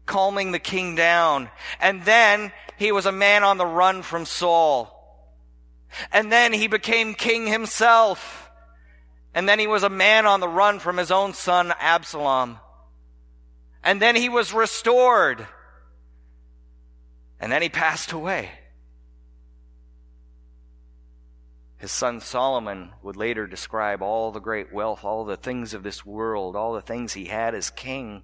calming 0.06 0.50
the 0.50 0.58
king 0.58 0.96
down. 0.96 1.50
And 1.78 2.02
then 2.02 2.52
he 2.76 2.90
was 2.90 3.06
a 3.06 3.12
man 3.12 3.44
on 3.44 3.56
the 3.56 3.66
run 3.66 4.02
from 4.02 4.24
Saul. 4.26 4.92
And 6.12 6.32
then 6.32 6.52
he 6.52 6.66
became 6.66 7.14
king 7.14 7.46
himself. 7.46 8.50
And 9.34 9.48
then 9.48 9.60
he 9.60 9.68
was 9.68 9.84
a 9.84 9.88
man 9.88 10.26
on 10.26 10.40
the 10.40 10.48
run 10.48 10.80
from 10.80 10.96
his 10.96 11.12
own 11.12 11.32
son 11.32 11.72
Absalom. 11.78 12.58
And 13.84 14.02
then 14.02 14.16
he 14.16 14.28
was 14.28 14.52
restored. 14.52 15.46
And 17.40 17.52
then 17.52 17.62
he 17.62 17.68
passed 17.68 18.12
away. 18.12 18.50
His 21.78 21.92
son 21.92 22.20
Solomon 22.20 22.90
would 23.02 23.16
later 23.16 23.46
describe 23.46 24.00
all 24.00 24.32
the 24.32 24.40
great 24.40 24.72
wealth, 24.72 25.04
all 25.04 25.24
the 25.24 25.36
things 25.36 25.74
of 25.74 25.82
this 25.82 26.06
world, 26.06 26.56
all 26.56 26.72
the 26.72 26.80
things 26.80 27.12
he 27.12 27.26
had 27.26 27.54
as 27.54 27.70
king, 27.70 28.22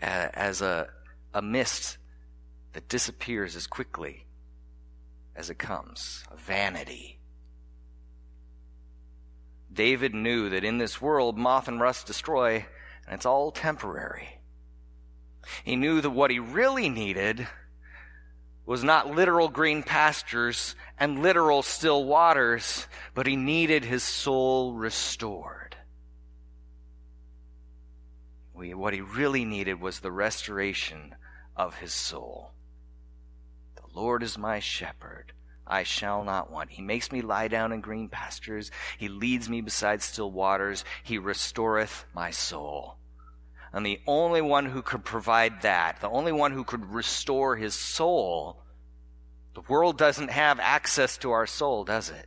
as 0.00 0.62
a, 0.62 0.88
a 1.34 1.42
mist 1.42 1.98
that 2.72 2.88
disappears 2.88 3.54
as 3.54 3.66
quickly 3.66 4.26
as 5.34 5.50
it 5.50 5.58
comes 5.58 6.24
a 6.30 6.36
vanity. 6.36 7.18
David 9.70 10.14
knew 10.14 10.48
that 10.48 10.64
in 10.64 10.78
this 10.78 11.02
world, 11.02 11.36
moth 11.36 11.68
and 11.68 11.80
rust 11.80 12.06
destroy, 12.06 12.66
and 13.06 13.14
it's 13.14 13.26
all 13.26 13.50
temporary. 13.50 14.35
He 15.64 15.76
knew 15.76 16.00
that 16.00 16.10
what 16.10 16.30
he 16.30 16.38
really 16.38 16.88
needed 16.88 17.46
was 18.66 18.82
not 18.82 19.14
literal 19.14 19.48
green 19.48 19.82
pastures 19.82 20.74
and 20.98 21.22
literal 21.22 21.62
still 21.62 22.04
waters, 22.04 22.86
but 23.14 23.26
he 23.26 23.36
needed 23.36 23.84
his 23.84 24.02
soul 24.02 24.74
restored. 24.74 25.76
what 28.54 28.94
he 28.94 29.00
really 29.00 29.44
needed 29.44 29.80
was 29.80 30.00
the 30.00 30.12
restoration 30.12 31.14
of 31.56 31.76
his 31.76 31.92
soul. 31.92 32.52
The 33.76 33.98
Lord 33.98 34.22
is 34.22 34.36
my 34.36 34.60
shepherd. 34.60 35.32
I 35.66 35.82
shall 35.82 36.22
not 36.22 36.50
want. 36.50 36.70
He 36.70 36.82
makes 36.82 37.10
me 37.10 37.22
lie 37.22 37.48
down 37.48 37.72
in 37.72 37.80
green 37.80 38.08
pastures. 38.08 38.70
He 38.98 39.08
leads 39.08 39.48
me 39.48 39.60
beside 39.60 40.02
still 40.02 40.30
waters. 40.30 40.84
He 41.02 41.18
restoreth 41.18 42.04
my 42.14 42.30
soul. 42.30 42.96
And 43.76 43.84
the 43.84 44.00
only 44.06 44.40
one 44.40 44.64
who 44.64 44.80
could 44.80 45.04
provide 45.04 45.60
that, 45.60 46.00
the 46.00 46.08
only 46.08 46.32
one 46.32 46.52
who 46.52 46.64
could 46.64 46.94
restore 46.94 47.56
his 47.56 47.74
soul, 47.74 48.62
the 49.52 49.60
world 49.68 49.98
doesn't 49.98 50.30
have 50.30 50.58
access 50.58 51.18
to 51.18 51.32
our 51.32 51.46
soul, 51.46 51.84
does 51.84 52.08
it? 52.08 52.26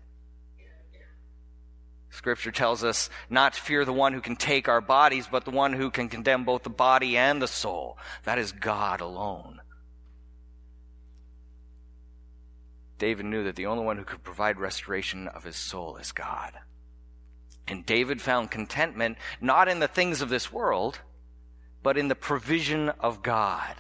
Scripture 2.12 2.52
tells 2.52 2.84
us 2.84 3.10
not 3.32 3.54
to 3.54 3.62
fear 3.62 3.84
the 3.84 3.92
one 3.92 4.14
who 4.14 4.22
can 4.22 4.36
take 4.36 4.68
our 4.68 4.80
bodies, 4.80 5.28
but 5.32 5.44
the 5.44 5.50
one 5.50 5.74
who 5.74 5.90
can 5.90 6.08
condemn 6.08 6.44
both 6.46 6.62
the 6.62 6.70
body 6.70 7.18
and 7.18 7.42
the 7.42 7.48
soul. 7.48 7.98
That 8.26 8.38
is 8.38 8.52
God 8.52 9.02
alone. 9.02 9.60
David 13.00 13.26
knew 13.26 13.44
that 13.46 13.56
the 13.56 13.66
only 13.66 13.84
one 13.84 13.98
who 13.98 14.04
could 14.04 14.24
provide 14.24 14.60
restoration 14.60 15.28
of 15.28 15.46
his 15.46 15.56
soul 15.56 15.98
is 15.98 16.12
God. 16.12 16.54
And 17.68 17.88
David 17.88 18.22
found 18.22 18.52
contentment 18.52 19.18
not 19.42 19.68
in 19.68 19.80
the 19.80 19.88
things 19.88 20.22
of 20.22 20.30
this 20.30 20.54
world, 20.54 21.00
but 21.84 21.98
in 21.98 22.08
the 22.08 22.16
provision 22.16 22.90
of 23.00 23.24
God. 23.24 23.76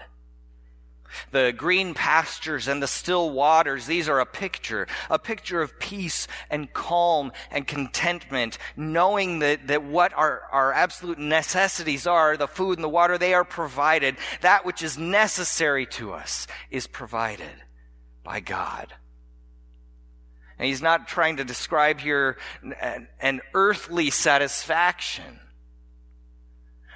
The 1.32 1.54
green 1.56 1.94
pastures 1.94 2.68
and 2.68 2.82
the 2.82 2.88
still 2.88 3.32
waters, 3.32 3.86
these 3.88 4.08
are 4.08 4.20
a 4.20 4.26
picture, 4.26 4.88
a 5.10 5.18
picture 5.18 5.62
of 5.62 5.80
peace 5.80 6.28
and 6.50 6.72
calm 6.72 7.32
and 7.52 7.68
contentment, 7.68 8.58
knowing 8.76 9.40
that, 9.40 9.68
that 9.68 9.84
what 9.84 10.14
our, 10.14 10.44
our 10.52 10.74
absolute 10.74 11.18
necessities 11.18 12.06
are, 12.06 12.38
the 12.38 12.48
food 12.48 12.78
and 12.78 12.84
the 12.84 12.90
water, 12.90 13.18
they 13.18 13.34
are 13.34 13.44
provided. 13.44 14.18
That 14.42 14.66
which 14.66 14.84
is 14.84 14.98
necessary 14.98 15.86
to 15.88 16.14
us 16.14 16.48
is 16.70 16.88
provided 16.88 17.64
by 18.24 18.40
God. 18.40 18.94
And 20.58 20.68
he's 20.68 20.82
not 20.82 21.08
trying 21.08 21.38
to 21.38 21.46
describe 21.46 22.00
here 22.00 22.38
an, 22.62 23.08
an 23.20 23.42
earthly 23.54 24.10
satisfaction. 24.10 25.40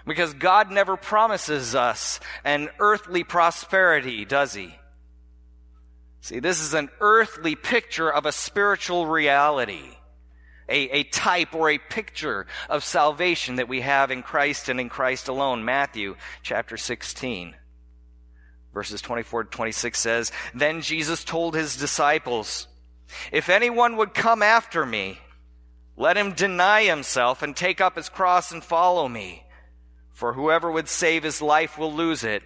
Because 0.05 0.33
God 0.33 0.69
never 0.69 0.98
promises 0.98 1.75
us 1.75 2.19
an 2.43 2.69
earthly 2.79 3.24
prosperity, 3.24 4.25
does 4.25 4.53
he? 4.53 4.75
See, 6.22 6.39
this 6.39 6.62
is 6.62 6.74
an 6.74 6.89
earthly 7.00 7.55
picture 7.55 8.10
of 8.10 8.25
a 8.25 8.31
spiritual 8.31 9.05
reality, 9.05 9.98
a, 10.69 10.89
a 10.89 11.03
type 11.03 11.53
or 11.53 11.69
a 11.69 11.77
picture 11.77 12.48
of 12.69 12.83
salvation 12.83 13.57
that 13.57 13.67
we 13.67 13.81
have 13.81 14.12
in 14.12 14.24
Christ 14.24 14.69
and 14.69 14.79
in 14.79 14.89
Christ 14.89 15.27
alone. 15.27 15.65
Matthew 15.65 16.15
chapter 16.41 16.77
16, 16.77 17.55
verses 18.74 19.01
24 19.01 19.45
to 19.45 19.50
26 19.50 20.00
says, 20.00 20.31
Then 20.53 20.81
Jesus 20.81 21.24
told 21.25 21.55
his 21.55 21.75
disciples, 21.75 22.67
If 23.31 23.50
anyone 23.50 23.98
would 23.98 24.13
come 24.13 24.41
after 24.41 24.86
me, 24.86 25.19
let 25.95 26.17
him 26.17 26.33
deny 26.33 26.83
himself 26.83 27.41
and 27.41 27.55
take 27.55 27.79
up 27.79 27.98
his 27.98 28.10
cross 28.10 28.51
and 28.51 28.63
follow 28.63 29.07
me. 29.07 29.43
For 30.13 30.34
whoever 30.34 30.72
would 30.72 30.88
save 30.88 31.24
his 31.24 31.41
life 31.41 31.77
will 31.77 31.93
lose 31.93 32.24
it 32.24 32.43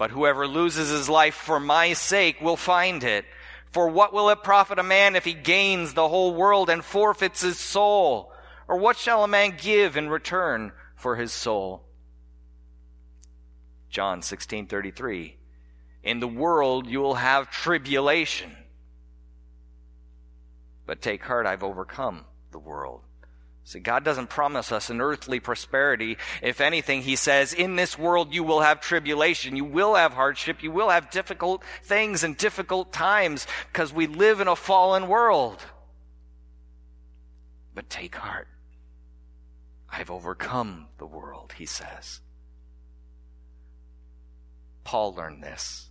but 0.00 0.12
whoever 0.12 0.48
loses 0.48 0.88
his 0.88 1.10
life 1.10 1.34
for 1.34 1.60
my 1.60 1.92
sake 1.92 2.40
will 2.40 2.56
find 2.56 3.04
it. 3.04 3.26
For 3.70 3.86
what 3.86 4.14
will 4.14 4.30
it 4.30 4.42
profit 4.42 4.78
a 4.78 4.82
man 4.82 5.14
if 5.14 5.26
he 5.26 5.34
gains 5.34 5.92
the 5.92 6.08
whole 6.08 6.34
world 6.34 6.70
and 6.70 6.82
forfeits 6.82 7.42
his 7.42 7.58
soul? 7.58 8.32
Or 8.66 8.78
what 8.78 8.96
shall 8.96 9.22
a 9.22 9.28
man 9.28 9.58
give 9.60 9.98
in 9.98 10.08
return 10.08 10.72
for 10.96 11.16
his 11.16 11.34
soul? 11.34 11.84
John 13.90 14.22
16:33 14.22 15.34
In 16.02 16.20
the 16.20 16.26
world 16.26 16.86
you 16.86 17.00
will 17.00 17.16
have 17.16 17.50
tribulation. 17.50 18.56
But 20.86 21.02
take 21.02 21.24
heart 21.24 21.44
I've 21.44 21.62
overcome 21.62 22.24
the 22.52 22.58
world. 22.58 23.02
See, 23.70 23.78
God 23.78 24.02
doesn't 24.02 24.30
promise 24.30 24.72
us 24.72 24.90
an 24.90 25.00
earthly 25.00 25.38
prosperity. 25.38 26.18
If 26.42 26.60
anything, 26.60 27.02
He 27.02 27.14
says, 27.14 27.52
in 27.52 27.76
this 27.76 27.96
world 27.96 28.34
you 28.34 28.42
will 28.42 28.62
have 28.62 28.80
tribulation, 28.80 29.54
you 29.54 29.64
will 29.64 29.94
have 29.94 30.12
hardship, 30.12 30.64
you 30.64 30.72
will 30.72 30.88
have 30.88 31.12
difficult 31.12 31.62
things 31.84 32.24
and 32.24 32.36
difficult 32.36 32.92
times 32.92 33.46
because 33.72 33.92
we 33.92 34.08
live 34.08 34.40
in 34.40 34.48
a 34.48 34.56
fallen 34.56 35.06
world. 35.06 35.62
But 37.72 37.88
take 37.88 38.16
heart. 38.16 38.48
I've 39.88 40.10
overcome 40.10 40.88
the 40.98 41.06
world, 41.06 41.52
He 41.56 41.66
says. 41.66 42.22
Paul 44.82 45.14
learned 45.14 45.44
this. 45.44 45.90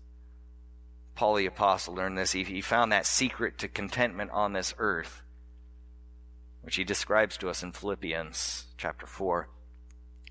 Paul 1.16 1.36
the 1.36 1.46
Apostle 1.46 1.96
learned 1.96 2.18
this. 2.18 2.34
He, 2.34 2.44
he 2.44 2.60
found 2.60 2.92
that 2.92 3.06
secret 3.06 3.58
to 3.60 3.70
contentment 3.70 4.32
on 4.32 4.52
this 4.52 4.74
earth 4.80 5.22
which 6.70 6.76
he 6.76 6.84
describes 6.84 7.36
to 7.36 7.50
us 7.50 7.64
in 7.64 7.72
Philippians 7.72 8.68
chapter 8.78 9.08
4. 9.08 9.50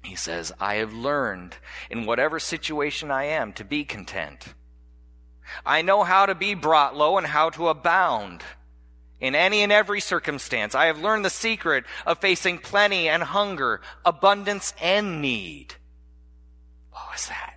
He 0.05 0.15
says, 0.15 0.53
I 0.61 0.77
have 0.77 0.93
learned 0.93 1.57
in 1.91 2.07
whatever 2.07 2.39
situation 2.39 3.11
I 3.11 3.25
am 3.25 3.53
to 3.55 3.65
be 3.65 3.83
content. 3.83 4.55
I 5.67 5.83
know 5.83 6.05
how 6.05 6.27
to 6.27 6.37
be 6.37 6.55
brought 6.55 6.97
low 6.97 7.19
and 7.19 7.27
how 7.27 7.51
to 7.51 7.67
abound 7.67 8.45
in 9.19 9.35
any 9.35 9.63
and 9.63 9.73
every 9.73 10.01
circumstance. 10.01 10.77
I 10.77 10.87
have 10.87 11.01
learned 11.01 11.25
the 11.25 11.29
secret 11.29 11.83
of 12.07 12.19
facing 12.21 12.59
plenty 12.59 13.09
and 13.09 13.25
hunger, 13.25 13.81
abundance 14.05 14.75
and 14.81 15.21
need. 15.21 15.75
What 16.93 17.11
was 17.11 17.27
that? 17.27 17.55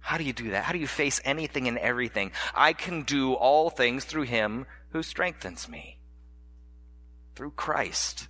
How 0.00 0.16
do 0.16 0.24
you 0.24 0.32
do 0.32 0.52
that? 0.52 0.64
How 0.64 0.72
do 0.72 0.78
you 0.78 0.86
face 0.86 1.20
anything 1.22 1.68
and 1.68 1.76
everything? 1.76 2.32
I 2.54 2.72
can 2.72 3.02
do 3.02 3.34
all 3.34 3.68
things 3.68 4.06
through 4.06 4.22
him 4.22 4.64
who 4.92 5.02
strengthens 5.02 5.68
me 5.68 5.95
through 7.36 7.52
Christ 7.52 8.28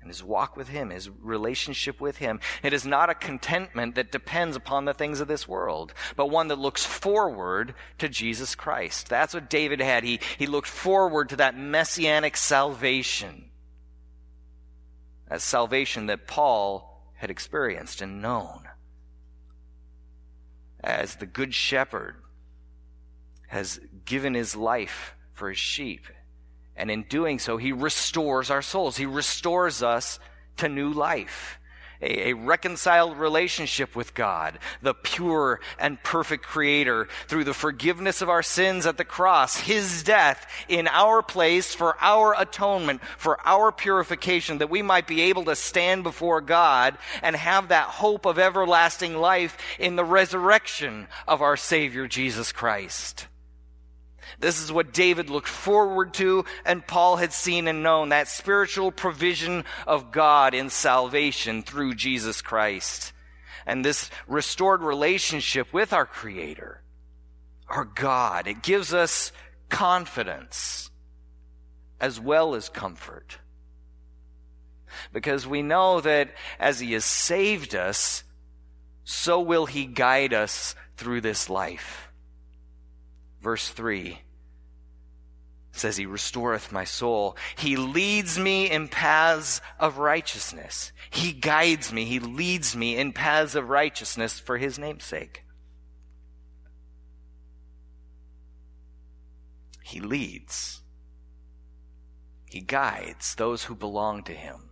and 0.00 0.10
his 0.10 0.22
walk 0.22 0.56
with 0.56 0.68
him, 0.68 0.90
his 0.90 1.08
relationship 1.08 2.00
with 2.00 2.18
him. 2.18 2.38
It 2.62 2.72
is 2.72 2.86
not 2.86 3.10
a 3.10 3.14
contentment 3.14 3.94
that 3.94 4.12
depends 4.12 4.54
upon 4.54 4.84
the 4.84 4.94
things 4.94 5.20
of 5.20 5.28
this 5.28 5.48
world, 5.48 5.94
but 6.14 6.30
one 6.30 6.48
that 6.48 6.58
looks 6.58 6.84
forward 6.84 7.74
to 7.98 8.08
Jesus 8.08 8.54
Christ. 8.54 9.08
That's 9.08 9.34
what 9.34 9.50
David 9.50 9.80
had. 9.80 10.04
He, 10.04 10.20
he 10.38 10.46
looked 10.46 10.68
forward 10.68 11.30
to 11.30 11.36
that 11.36 11.56
messianic 11.56 12.36
salvation. 12.36 13.46
That 15.28 15.40
salvation 15.40 16.06
that 16.06 16.26
Paul 16.26 17.10
had 17.14 17.30
experienced 17.30 18.02
and 18.02 18.20
known. 18.20 18.68
As 20.82 21.16
the 21.16 21.26
good 21.26 21.54
shepherd 21.54 22.16
has 23.48 23.80
given 24.04 24.34
his 24.34 24.54
life 24.54 25.14
for 25.32 25.48
his 25.48 25.58
sheep 25.58 26.06
and 26.76 26.90
in 26.90 27.04
doing 27.04 27.38
so, 27.38 27.56
he 27.56 27.72
restores 27.72 28.50
our 28.50 28.62
souls. 28.62 28.96
He 28.96 29.06
restores 29.06 29.82
us 29.82 30.18
to 30.56 30.68
new 30.68 30.90
life. 30.90 31.58
A, 32.02 32.30
a, 32.30 32.32
reconciled 32.34 33.16
relationship 33.16 33.94
with 33.94 34.14
God, 34.14 34.58
the 34.82 34.94
pure 34.94 35.60
and 35.78 36.02
perfect 36.02 36.44
Creator, 36.44 37.08
through 37.28 37.44
the 37.44 37.54
forgiveness 37.54 38.20
of 38.20 38.28
our 38.28 38.42
sins 38.42 38.84
at 38.84 38.98
the 38.98 39.04
cross, 39.04 39.56
His 39.56 40.02
death 40.02 40.46
in 40.68 40.88
our 40.88 41.22
place 41.22 41.74
for 41.74 41.96
our 42.00 42.34
atonement, 42.38 43.00
for 43.16 43.38
our 43.46 43.70
purification, 43.70 44.58
that 44.58 44.68
we 44.68 44.82
might 44.82 45.06
be 45.06 45.22
able 45.22 45.44
to 45.44 45.56
stand 45.56 46.02
before 46.02 46.40
God 46.40 46.98
and 47.22 47.36
have 47.36 47.68
that 47.68 47.86
hope 47.86 48.26
of 48.26 48.38
everlasting 48.40 49.16
life 49.16 49.56
in 49.78 49.96
the 49.96 50.04
resurrection 50.04 51.06
of 51.28 51.40
our 51.40 51.56
Savior 51.56 52.08
Jesus 52.08 52.50
Christ. 52.50 53.28
This 54.40 54.60
is 54.60 54.72
what 54.72 54.92
David 54.92 55.30
looked 55.30 55.48
forward 55.48 56.14
to 56.14 56.44
and 56.64 56.86
Paul 56.86 57.16
had 57.16 57.32
seen 57.32 57.68
and 57.68 57.82
known 57.82 58.08
that 58.10 58.28
spiritual 58.28 58.92
provision 58.92 59.64
of 59.86 60.12
God 60.12 60.54
in 60.54 60.70
salvation 60.70 61.62
through 61.62 61.94
Jesus 61.94 62.42
Christ. 62.42 63.12
And 63.66 63.84
this 63.84 64.10
restored 64.26 64.82
relationship 64.82 65.72
with 65.72 65.92
our 65.92 66.06
Creator, 66.06 66.82
our 67.68 67.84
God, 67.84 68.46
it 68.46 68.62
gives 68.62 68.92
us 68.92 69.32
confidence 69.68 70.90
as 72.00 72.20
well 72.20 72.54
as 72.54 72.68
comfort. 72.68 73.38
Because 75.12 75.46
we 75.46 75.62
know 75.62 76.00
that 76.00 76.30
as 76.60 76.80
He 76.80 76.92
has 76.92 77.04
saved 77.04 77.74
us, 77.74 78.22
so 79.04 79.40
will 79.40 79.66
He 79.66 79.86
guide 79.86 80.32
us 80.32 80.74
through 80.96 81.22
this 81.22 81.48
life. 81.50 82.10
Verse 83.44 83.68
3 83.68 84.20
says, 85.70 85.98
He 85.98 86.06
restoreth 86.06 86.72
my 86.72 86.84
soul. 86.84 87.36
He 87.58 87.76
leads 87.76 88.38
me 88.38 88.70
in 88.70 88.88
paths 88.88 89.60
of 89.78 89.98
righteousness. 89.98 90.92
He 91.10 91.34
guides 91.34 91.92
me. 91.92 92.06
He 92.06 92.18
leads 92.18 92.74
me 92.74 92.96
in 92.96 93.12
paths 93.12 93.54
of 93.54 93.68
righteousness 93.68 94.40
for 94.40 94.56
His 94.56 94.78
name's 94.78 95.04
sake. 95.04 95.44
He 99.82 100.00
leads. 100.00 100.80
He 102.46 102.62
guides 102.62 103.34
those 103.34 103.64
who 103.64 103.74
belong 103.74 104.22
to 104.22 104.32
Him, 104.32 104.70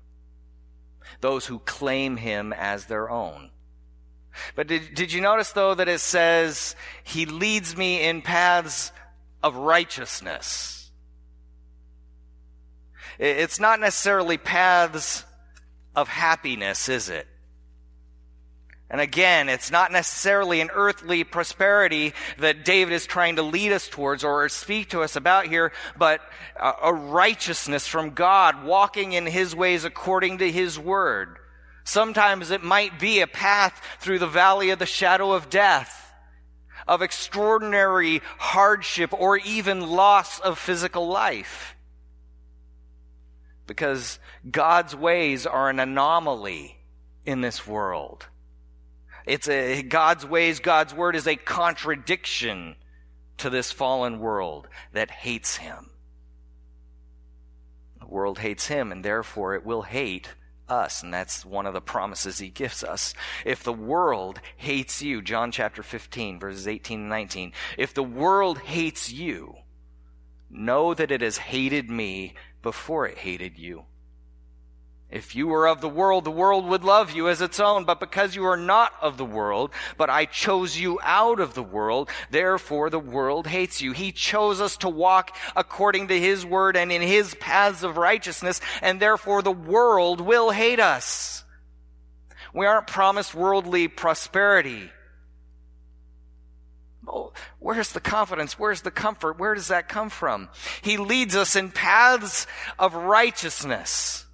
those 1.21 1.45
who 1.45 1.59
claim 1.59 2.17
Him 2.17 2.55
as 2.55 2.87
their 2.87 3.11
own. 3.11 3.51
But 4.55 4.67
did, 4.67 4.95
did 4.95 5.13
you 5.13 5.21
notice, 5.21 5.53
though, 5.53 5.75
that 5.75 5.89
it 5.89 6.01
says, 6.01 6.75
He 7.05 7.27
leads 7.27 7.77
me 7.77 8.03
in 8.03 8.23
paths 8.23 8.93
of 9.43 9.57
righteousness? 9.57 10.91
It's 13.19 13.61
not 13.61 13.81
necessarily 13.81 14.39
paths 14.39 15.25
of 15.95 16.09
happiness, 16.09 16.89
is 16.89 17.09
it? 17.09 17.27
And 18.93 19.01
again, 19.01 19.49
it's 19.49 19.71
not 19.71 19.91
necessarily 19.91 20.61
an 20.61 20.71
earthly 20.73 21.25
prosperity 21.25 22.13
that 22.39 22.65
David 22.65 22.93
is 22.93 23.07
trying 23.07 23.37
to 23.37 23.43
lead 23.43 23.73
us 23.73 23.89
towards 23.89 24.23
or 24.23 24.47
speak 24.51 24.91
to 24.91 25.01
us 25.01 25.17
about 25.17 25.47
here, 25.47 25.73
but 25.97 26.21
a 26.61 26.93
righteousness 26.93 27.87
from 27.87 28.11
God, 28.11 28.65
walking 28.65 29.13
in 29.13 29.25
His 29.25 29.55
ways 29.57 29.85
according 29.85 30.39
to 30.39 30.51
His 30.51 30.79
word. 30.79 31.39
Sometimes 31.85 32.51
it 32.51 32.63
might 32.63 32.99
be 32.99 33.21
a 33.21 33.27
path 33.27 33.81
through 34.01 34.19
the 34.19 34.27
valley 34.27 34.71
of 34.71 34.79
the 34.79 34.87
shadow 34.87 35.33
of 35.33 35.51
death, 35.51 36.13
of 36.87 37.03
extraordinary 37.03 38.23
hardship, 38.39 39.13
or 39.13 39.37
even 39.39 39.89
loss 39.89 40.39
of 40.41 40.59
physical 40.59 41.09
life. 41.09 41.75
Because 43.67 44.19
God's 44.49 44.95
ways 44.95 45.47
are 45.47 45.71
an 45.71 45.81
anomaly 45.81 46.79
in 47.25 47.41
this 47.41 47.67
world. 47.67 48.27
It's 49.27 49.49
a, 49.49 49.83
God's 49.83 50.27
ways, 50.27 50.61
God's 50.61 50.95
word 50.95 51.15
is 51.15 51.27
a 51.27 51.37
contradiction 51.37 52.77
to 53.39 53.51
this 53.51 53.73
fallen 53.73 54.19
world 54.19 54.69
that 54.93 55.11
hates 55.11 55.57
Him. 55.57 55.91
The 58.01 58.07
world 58.07 58.39
hates 58.39 58.67
Him, 58.67 58.93
and 58.93 59.05
therefore 59.05 59.55
it 59.55 59.65
will 59.65 59.83
hate 59.83 60.29
us, 60.73 61.03
and 61.03 61.13
that's 61.13 61.45
one 61.45 61.67
of 61.67 61.75
the 61.75 61.81
promises 61.81 62.39
he 62.39 62.49
gives 62.49 62.83
us. 62.83 63.15
If 63.45 63.63
the 63.63 63.73
world 63.73 64.41
hates 64.57 65.03
you, 65.03 65.23
John 65.23 65.53
chapter 65.53 65.83
15, 65.83 66.41
verses 66.41 66.67
18 66.67 67.01
and 67.01 67.09
19, 67.09 67.53
if 67.79 67.95
the 67.95 68.03
world 68.03 68.59
hates 68.59 69.13
you, 69.13 69.57
know 70.51 70.95
that 70.95 71.11
it 71.11 71.21
has 71.21 71.37
hated 71.39 71.91
me 71.91 72.35
before 72.63 73.07
it 73.07 73.19
hated 73.19 73.59
you. 73.59 73.85
If 75.13 75.37
you 75.37 75.47
were 75.47 75.69
of 75.69 75.83
the 75.83 75.91
world, 75.91 76.25
the 76.25 76.31
world 76.31 76.65
would 76.65 76.85
love 76.85 77.13
you 77.13 77.29
as 77.29 77.43
its 77.43 77.61
own. 77.61 77.85
But 77.85 78.01
because 78.01 78.35
you 78.35 78.47
are 78.47 78.57
not 78.57 78.95
of 79.03 79.19
the 79.19 79.27
world, 79.27 79.71
but 79.99 80.09
I 80.09 80.25
chose 80.25 80.79
you 80.79 80.99
out 81.03 81.39
of 81.39 81.53
the 81.53 81.63
world, 81.63 82.09
therefore 82.31 82.89
the 82.89 82.99
world 82.99 83.47
hates 83.47 83.83
you. 83.83 83.93
He 83.93 84.11
chose 84.11 84.59
us 84.59 84.79
to 84.79 84.89
walk 84.89 85.37
according 85.55 86.09
to 86.09 86.19
His 86.19 86.47
word 86.47 86.79
and 86.79 86.91
in 86.91 87.03
His 87.03 87.35
paths 87.35 87.83
of 87.83 87.99
righteousness, 87.99 88.63
and 88.81 88.99
therefore 88.99 89.43
the 89.43 89.53
world 89.53 90.23
will 90.23 90.51
hate 90.51 90.81
us. 90.81 91.45
We 92.55 92.65
aren't 92.65 92.87
promised 92.87 93.35
worldly 93.35 93.89
prosperity. 93.89 94.91
Oh, 97.07 97.35
where's 97.59 97.93
the 97.93 98.01
confidence? 98.01 98.59
Where's 98.59 98.81
the 98.81 98.91
comfort? 98.91 99.39
Where 99.39 99.55
does 99.55 99.69
that 99.69 99.91
come 99.91 100.09
from? 100.09 100.49
He 100.81 100.97
leads 100.97 101.37
us 101.37 101.55
in 101.55 101.71
paths 101.71 102.47
of 102.79 102.95
righteousness. 102.95 104.25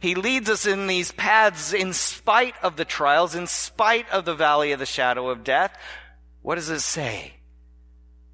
He 0.00 0.14
leads 0.14 0.48
us 0.48 0.66
in 0.66 0.86
these 0.86 1.12
paths 1.12 1.72
in 1.72 1.92
spite 1.92 2.54
of 2.62 2.76
the 2.76 2.84
trials, 2.84 3.34
in 3.34 3.46
spite 3.46 4.08
of 4.10 4.24
the 4.24 4.34
valley 4.34 4.72
of 4.72 4.78
the 4.78 4.86
shadow 4.86 5.28
of 5.28 5.44
death. 5.44 5.76
What 6.40 6.56
does 6.56 6.70
it 6.70 6.80
say? 6.80 7.34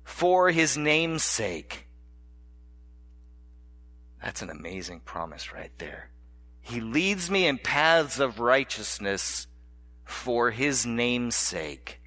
For 0.05 0.51
his 0.51 0.77
name's 0.77 1.23
sake. 1.23 1.87
That's 4.23 4.43
an 4.43 4.51
amazing 4.51 5.01
promise 5.01 5.53
right 5.53 5.73
there. 5.79 6.11
He 6.61 6.81
leads 6.81 7.31
me 7.31 7.47
in 7.47 7.59
paths 7.59 8.19
of 8.19 8.41
righteousness 8.41 9.47
for 10.05 10.51
his 10.51 10.85
name's 10.85 11.37
sake. 11.37 12.01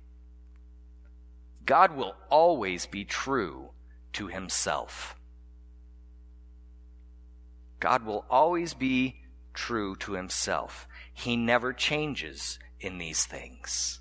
God 1.65 1.95
will 1.95 2.15
always 2.29 2.85
be 2.85 3.05
true 3.05 3.69
to 4.13 4.27
himself. 4.27 5.15
God 7.79 8.05
will 8.05 8.25
always 8.29 8.73
be 8.73 9.20
true 9.53 9.95
to 9.97 10.13
himself. 10.13 10.87
He 11.13 11.35
never 11.35 11.73
changes 11.73 12.59
in 12.79 12.97
these 12.97 13.25
things. 13.25 13.99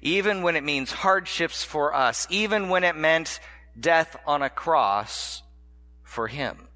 Even 0.00 0.42
when 0.42 0.56
it 0.56 0.64
means 0.64 0.92
hardships 0.92 1.64
for 1.64 1.94
us, 1.94 2.26
even 2.30 2.68
when 2.68 2.84
it 2.84 2.96
meant 2.96 3.40
death 3.78 4.16
on 4.26 4.42
a 4.42 4.50
cross 4.50 5.42
for 6.02 6.28
him, 6.28 6.68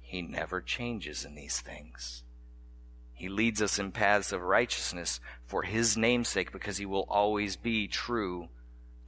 he 0.00 0.22
never 0.22 0.60
changes 0.60 1.24
in 1.24 1.34
these 1.34 1.60
things. 1.60 2.24
He 3.12 3.28
leads 3.28 3.60
us 3.60 3.78
in 3.78 3.92
paths 3.92 4.32
of 4.32 4.42
righteousness 4.42 5.20
for 5.44 5.62
his 5.62 5.96
namesake 5.96 6.52
because 6.52 6.78
he 6.78 6.86
will 6.86 7.06
always 7.08 7.56
be 7.56 7.88
true 7.88 8.48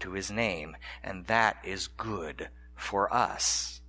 to 0.00 0.12
his 0.12 0.30
name, 0.30 0.76
and 1.02 1.26
that 1.26 1.56
is 1.64 1.86
good 1.86 2.48
for 2.74 3.12
us. 3.14 3.79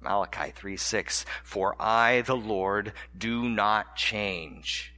Malachi 0.00 0.52
3 0.52 0.76
6. 0.76 1.24
For 1.42 1.74
I, 1.80 2.22
the 2.22 2.36
Lord, 2.36 2.92
do 3.16 3.48
not 3.48 3.96
change. 3.96 4.94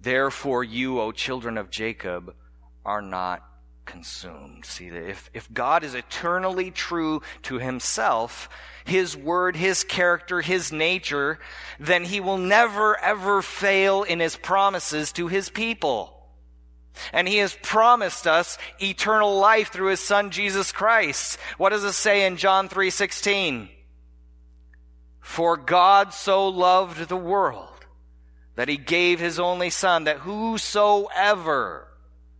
Therefore, 0.00 0.62
you, 0.62 1.00
O 1.00 1.12
children 1.12 1.58
of 1.58 1.70
Jacob, 1.70 2.34
are 2.84 3.02
not 3.02 3.44
consumed. 3.84 4.64
See, 4.64 4.90
that 4.90 5.08
if, 5.08 5.30
if 5.34 5.52
God 5.52 5.82
is 5.82 5.94
eternally 5.94 6.70
true 6.70 7.22
to 7.42 7.58
himself, 7.58 8.48
his 8.84 9.16
word, 9.16 9.56
his 9.56 9.82
character, 9.82 10.40
his 10.40 10.70
nature, 10.70 11.38
then 11.80 12.04
he 12.04 12.20
will 12.20 12.38
never 12.38 12.98
ever 13.00 13.42
fail 13.42 14.02
in 14.02 14.20
his 14.20 14.36
promises 14.36 15.10
to 15.12 15.26
his 15.26 15.48
people. 15.48 16.14
And 17.12 17.26
he 17.26 17.38
has 17.38 17.56
promised 17.62 18.26
us 18.26 18.58
eternal 18.80 19.38
life 19.38 19.70
through 19.72 19.90
his 19.90 20.00
son 20.00 20.30
Jesus 20.30 20.70
Christ. 20.70 21.38
What 21.56 21.70
does 21.70 21.84
it 21.84 21.92
say 21.92 22.26
in 22.26 22.36
John 22.36 22.68
3:16? 22.68 23.68
For 25.28 25.58
God 25.58 26.14
so 26.14 26.48
loved 26.48 27.06
the 27.06 27.16
world 27.16 27.84
that 28.56 28.66
he 28.66 28.78
gave 28.78 29.20
his 29.20 29.38
only 29.38 29.68
son 29.68 30.04
that 30.04 30.20
whosoever, 30.20 31.86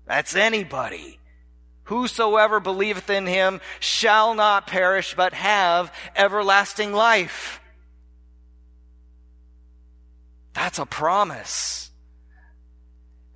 that's 0.07 0.35
anybody, 0.35 1.20
whosoever 1.85 2.61
believeth 2.61 3.11
in 3.11 3.27
him 3.27 3.61
shall 3.79 4.35
not 4.35 4.66
perish 4.66 5.14
but 5.14 5.35
have 5.35 5.92
everlasting 6.16 6.94
life. 6.94 7.61
That's 10.55 10.79
a 10.79 10.87
promise 10.87 11.88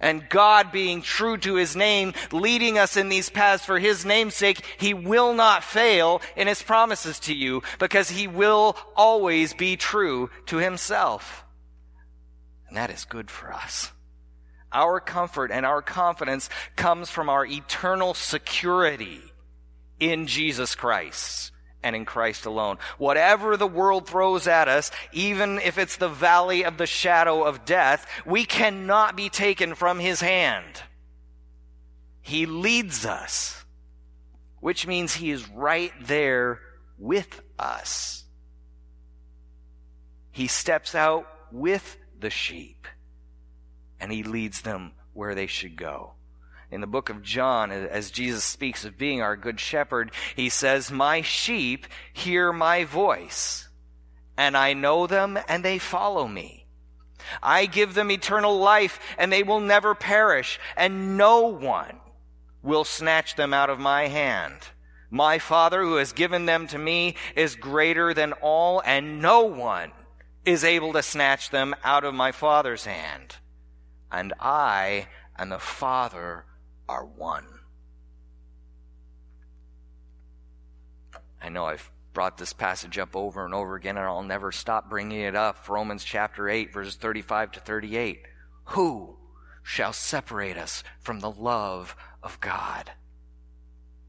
and 0.02 0.28
God 0.28 0.72
being 0.72 1.00
true 1.00 1.38
to 1.38 1.54
his 1.54 1.74
name, 1.74 2.12
leading 2.32 2.76
us 2.76 2.96
in 2.96 3.08
these 3.08 3.30
paths 3.30 3.64
for 3.64 3.78
his 3.78 4.04
name's 4.04 4.34
sake, 4.34 4.62
he 4.76 4.92
will 4.92 5.32
not 5.32 5.64
fail 5.64 6.20
in 6.36 6.48
his 6.48 6.62
promises 6.62 7.18
to 7.20 7.34
you 7.34 7.62
because 7.78 8.10
he 8.10 8.26
will 8.26 8.76
always 8.96 9.54
be 9.54 9.76
true 9.76 10.28
to 10.46 10.58
himself. 10.58 11.44
And 12.68 12.76
that 12.76 12.90
is 12.90 13.04
good 13.04 13.30
for 13.30 13.52
us. 13.52 13.92
Our 14.72 15.00
comfort 15.00 15.50
and 15.50 15.64
our 15.64 15.82
confidence 15.82 16.50
comes 16.76 17.08
from 17.08 17.28
our 17.28 17.46
eternal 17.46 18.14
security 18.14 19.20
in 20.00 20.26
Jesus 20.26 20.74
Christ 20.74 21.51
and 21.82 21.96
in 21.96 22.04
Christ 22.04 22.46
alone. 22.46 22.78
Whatever 22.98 23.56
the 23.56 23.66
world 23.66 24.06
throws 24.06 24.46
at 24.46 24.68
us, 24.68 24.90
even 25.12 25.58
if 25.58 25.78
it's 25.78 25.96
the 25.96 26.08
valley 26.08 26.64
of 26.64 26.78
the 26.78 26.86
shadow 26.86 27.44
of 27.44 27.64
death, 27.64 28.06
we 28.24 28.44
cannot 28.44 29.16
be 29.16 29.28
taken 29.28 29.74
from 29.74 29.98
His 29.98 30.20
hand. 30.20 30.82
He 32.20 32.46
leads 32.46 33.04
us, 33.04 33.64
which 34.60 34.86
means 34.86 35.14
He 35.14 35.30
is 35.30 35.48
right 35.48 35.92
there 36.00 36.60
with 36.98 37.42
us. 37.58 38.24
He 40.30 40.46
steps 40.46 40.94
out 40.94 41.26
with 41.50 41.98
the 42.18 42.30
sheep 42.30 42.86
and 44.00 44.12
He 44.12 44.22
leads 44.22 44.62
them 44.62 44.92
where 45.12 45.34
they 45.34 45.46
should 45.46 45.76
go 45.76 46.14
in 46.72 46.80
the 46.80 46.86
book 46.86 47.10
of 47.10 47.22
John, 47.22 47.70
as 47.70 48.10
Jesus 48.10 48.44
speaks 48.44 48.86
of 48.86 48.96
being 48.96 49.20
our 49.20 49.36
good 49.36 49.60
shepherd, 49.60 50.10
he 50.34 50.48
says, 50.48 50.90
My 50.90 51.20
sheep 51.20 51.86
hear 52.14 52.50
my 52.50 52.84
voice, 52.84 53.68
and 54.38 54.56
I 54.56 54.72
know 54.72 55.06
them, 55.06 55.38
and 55.48 55.62
they 55.62 55.78
follow 55.78 56.26
me. 56.26 56.66
I 57.42 57.66
give 57.66 57.92
them 57.92 58.10
eternal 58.10 58.58
life, 58.58 58.98
and 59.18 59.30
they 59.30 59.42
will 59.42 59.60
never 59.60 59.94
perish, 59.94 60.58
and 60.74 61.18
no 61.18 61.42
one 61.42 62.00
will 62.62 62.84
snatch 62.84 63.36
them 63.36 63.52
out 63.52 63.68
of 63.68 63.78
my 63.78 64.08
hand. 64.08 64.56
My 65.10 65.38
Father, 65.38 65.82
who 65.82 65.96
has 65.96 66.14
given 66.14 66.46
them 66.46 66.66
to 66.68 66.78
me, 66.78 67.16
is 67.36 67.54
greater 67.54 68.14
than 68.14 68.32
all, 68.40 68.80
and 68.86 69.20
no 69.20 69.42
one 69.42 69.92
is 70.46 70.64
able 70.64 70.94
to 70.94 71.02
snatch 71.02 71.50
them 71.50 71.76
out 71.84 72.04
of 72.04 72.14
my 72.14 72.32
Father's 72.32 72.86
hand. 72.86 73.36
And 74.10 74.32
I 74.40 75.08
and 75.36 75.52
the 75.52 75.58
Father 75.58 76.46
are 76.88 77.04
one. 77.04 77.46
I 81.40 81.48
know 81.48 81.66
I've 81.66 81.90
brought 82.12 82.38
this 82.38 82.52
passage 82.52 82.98
up 82.98 83.16
over 83.16 83.44
and 83.44 83.54
over 83.54 83.74
again, 83.74 83.96
and 83.96 84.06
I'll 84.06 84.22
never 84.22 84.52
stop 84.52 84.88
bringing 84.88 85.20
it 85.20 85.34
up. 85.34 85.68
Romans 85.68 86.04
chapter 86.04 86.48
8, 86.48 86.72
verses 86.72 86.94
35 86.94 87.52
to 87.52 87.60
38. 87.60 88.22
Who 88.66 89.16
shall 89.62 89.92
separate 89.92 90.56
us 90.56 90.84
from 91.00 91.20
the 91.20 91.30
love 91.30 91.96
of 92.22 92.40
God? 92.40 92.92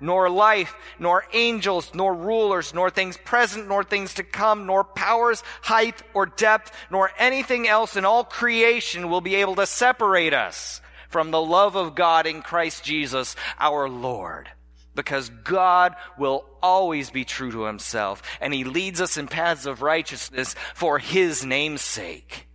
nor 0.00 0.30
life, 0.30 0.74
nor 0.98 1.24
angels, 1.32 1.92
nor 1.94 2.14
rulers, 2.14 2.72
nor 2.74 2.90
things 2.90 3.16
present, 3.16 3.68
nor 3.68 3.84
things 3.84 4.14
to 4.14 4.22
come, 4.22 4.66
nor 4.66 4.84
powers, 4.84 5.42
height, 5.62 6.02
or 6.14 6.26
depth, 6.26 6.72
nor 6.90 7.10
anything 7.18 7.66
else 7.68 7.96
in 7.96 8.04
all 8.04 8.24
creation 8.24 9.08
will 9.08 9.20
be 9.20 9.36
able 9.36 9.56
to 9.56 9.66
separate 9.66 10.34
us 10.34 10.80
from 11.08 11.30
the 11.30 11.40
love 11.40 11.76
of 11.76 11.94
God 11.94 12.26
in 12.26 12.42
Christ 12.42 12.84
Jesus 12.84 13.34
our 13.58 13.88
Lord. 13.88 14.48
Because 14.94 15.28
God 15.44 15.94
will 16.18 16.44
always 16.60 17.10
be 17.10 17.24
true 17.24 17.52
to 17.52 17.64
himself, 17.64 18.22
and 18.40 18.52
he 18.52 18.64
leads 18.64 19.00
us 19.00 19.16
in 19.16 19.28
paths 19.28 19.64
of 19.64 19.80
righteousness 19.80 20.54
for 20.74 20.98
his 20.98 21.44
name's 21.44 21.82
sake. 21.82 22.48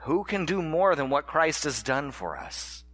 Who 0.00 0.22
can 0.22 0.44
do 0.44 0.62
more 0.62 0.94
than 0.94 1.10
what 1.10 1.26
Christ 1.26 1.64
has 1.64 1.82
done 1.82 2.12
for 2.12 2.36
us? 2.36 2.84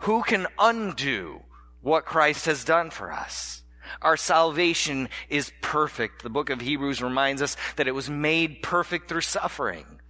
Who 0.00 0.22
can 0.22 0.46
undo 0.58 1.42
what 1.82 2.06
Christ 2.06 2.46
has 2.46 2.64
done 2.64 2.90
for 2.90 3.12
us? 3.12 3.62
Our 4.00 4.16
salvation 4.16 5.08
is 5.28 5.52
perfect. 5.60 6.22
The 6.22 6.30
book 6.30 6.48
of 6.48 6.60
Hebrews 6.60 7.02
reminds 7.02 7.42
us 7.42 7.56
that 7.76 7.88
it 7.88 7.94
was 7.94 8.08
made 8.08 8.62
perfect 8.62 9.08
through 9.08 9.22
suffering. 9.22 10.00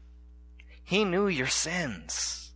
He 0.84 1.04
knew 1.04 1.26
your 1.26 1.48
sins. 1.48 2.52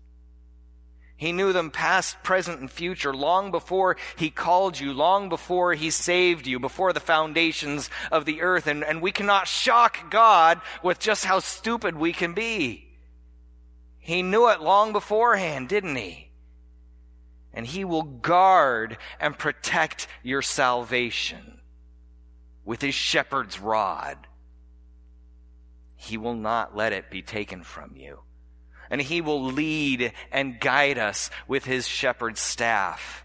He 1.17 1.33
knew 1.33 1.53
them 1.53 1.71
past, 1.71 2.23
present, 2.23 2.61
and 2.61 2.71
future 2.71 3.15
long 3.15 3.51
before 3.51 3.97
He 4.17 4.31
called 4.31 4.79
you, 4.79 4.93
long 4.93 5.29
before 5.29 5.75
He 5.75 5.91
saved 5.91 6.47
you, 6.47 6.61
before 6.61 6.93
the 6.93 7.01
foundations 7.01 7.91
of 8.13 8.27
the 8.27 8.43
earth. 8.43 8.67
And, 8.67 8.85
and 8.85 9.01
we 9.01 9.11
cannot 9.11 9.49
shock 9.49 10.11
God 10.11 10.61
with 10.83 10.99
just 11.01 11.25
how 11.25 11.41
stupid 11.41 11.97
we 11.97 12.13
can 12.13 12.33
be. 12.33 12.89
He 13.99 14.23
knew 14.23 14.51
it 14.51 14.61
long 14.61 14.93
beforehand, 14.93 15.69
didn't 15.69 15.97
He? 15.97 16.31
And 17.55 17.67
He 17.67 17.85
will 17.85 18.03
guard 18.03 18.99
and 19.19 19.39
protect 19.39 20.07
your 20.23 20.43
salvation 20.43 21.61
with 22.65 22.83
His 22.83 22.95
shepherd's 22.95 23.59
rod. 23.59 24.27
He 25.97 26.19
will 26.19 26.35
not 26.35 26.77
let 26.77 26.93
it 26.93 27.11
be 27.11 27.23
taken 27.23 27.63
from 27.63 27.97
you 27.97 28.19
and 28.91 29.03
he 29.03 29.21
will 29.21 29.43
lead 29.43 30.13
and 30.31 30.61
guide 30.61 30.99
us 30.99 31.31
with 31.49 31.65
his 31.65 31.89
shepherd's 31.89 32.41
staff. 32.41 33.25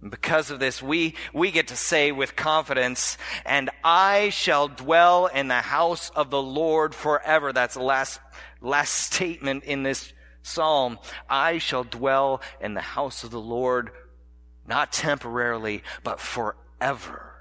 And 0.00 0.10
because 0.10 0.50
of 0.50 0.60
this, 0.60 0.82
we, 0.82 1.14
we 1.32 1.50
get 1.50 1.68
to 1.68 1.76
say 1.76 2.12
with 2.12 2.36
confidence, 2.36 3.16
and 3.44 3.70
I 3.82 4.28
shall 4.28 4.68
dwell 4.68 5.26
in 5.26 5.48
the 5.48 5.54
house 5.54 6.10
of 6.10 6.30
the 6.30 6.42
Lord 6.42 6.94
forever. 6.94 7.52
That's 7.52 7.74
the 7.74 7.82
last, 7.82 8.20
last 8.60 8.92
statement 8.92 9.64
in 9.64 9.82
this 9.82 10.12
psalm. 10.46 10.98
I 11.28 11.58
shall 11.58 11.84
dwell 11.84 12.40
in 12.60 12.74
the 12.74 12.80
house 12.80 13.24
of 13.24 13.30
the 13.30 13.40
Lord, 13.40 13.90
not 14.66 14.92
temporarily, 14.92 15.82
but 16.02 16.20
forever. 16.20 17.32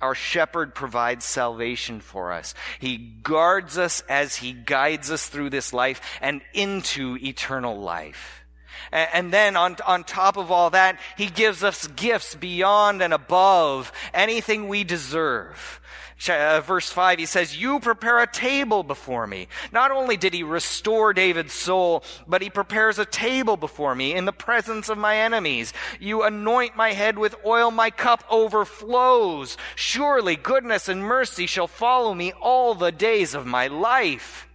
Our 0.00 0.14
shepherd 0.14 0.74
provides 0.74 1.24
salvation 1.24 2.00
for 2.00 2.32
us. 2.32 2.54
He 2.78 2.96
guards 2.96 3.78
us 3.78 4.02
as 4.08 4.36
he 4.36 4.52
guides 4.52 5.10
us 5.10 5.26
through 5.26 5.50
this 5.50 5.72
life 5.72 6.00
and 6.20 6.40
into 6.54 7.18
eternal 7.20 7.80
life. 7.80 8.44
And 8.92 9.32
then 9.32 9.56
on, 9.56 9.76
on 9.86 10.04
top 10.04 10.36
of 10.36 10.52
all 10.52 10.70
that, 10.70 11.00
he 11.16 11.26
gives 11.26 11.64
us 11.64 11.88
gifts 11.88 12.36
beyond 12.36 13.02
and 13.02 13.12
above 13.12 13.92
anything 14.14 14.68
we 14.68 14.84
deserve. 14.84 15.80
Uh, 16.26 16.60
verse 16.60 16.90
5, 16.90 17.20
he 17.20 17.26
says, 17.26 17.60
You 17.60 17.78
prepare 17.78 18.18
a 18.18 18.26
table 18.26 18.82
before 18.82 19.26
me. 19.26 19.46
Not 19.70 19.92
only 19.92 20.16
did 20.16 20.34
he 20.34 20.42
restore 20.42 21.12
David's 21.12 21.52
soul, 21.52 22.02
but 22.26 22.42
he 22.42 22.50
prepares 22.50 22.98
a 22.98 23.04
table 23.04 23.56
before 23.56 23.94
me 23.94 24.14
in 24.14 24.24
the 24.24 24.32
presence 24.32 24.88
of 24.88 24.98
my 24.98 25.16
enemies. 25.16 25.72
You 26.00 26.24
anoint 26.24 26.76
my 26.76 26.92
head 26.92 27.18
with 27.18 27.36
oil, 27.46 27.70
my 27.70 27.90
cup 27.90 28.24
overflows. 28.28 29.56
Surely 29.76 30.34
goodness 30.34 30.88
and 30.88 31.04
mercy 31.04 31.46
shall 31.46 31.68
follow 31.68 32.14
me 32.14 32.32
all 32.32 32.74
the 32.74 32.92
days 32.92 33.34
of 33.34 33.46
my 33.46 33.68
life. 33.68 34.48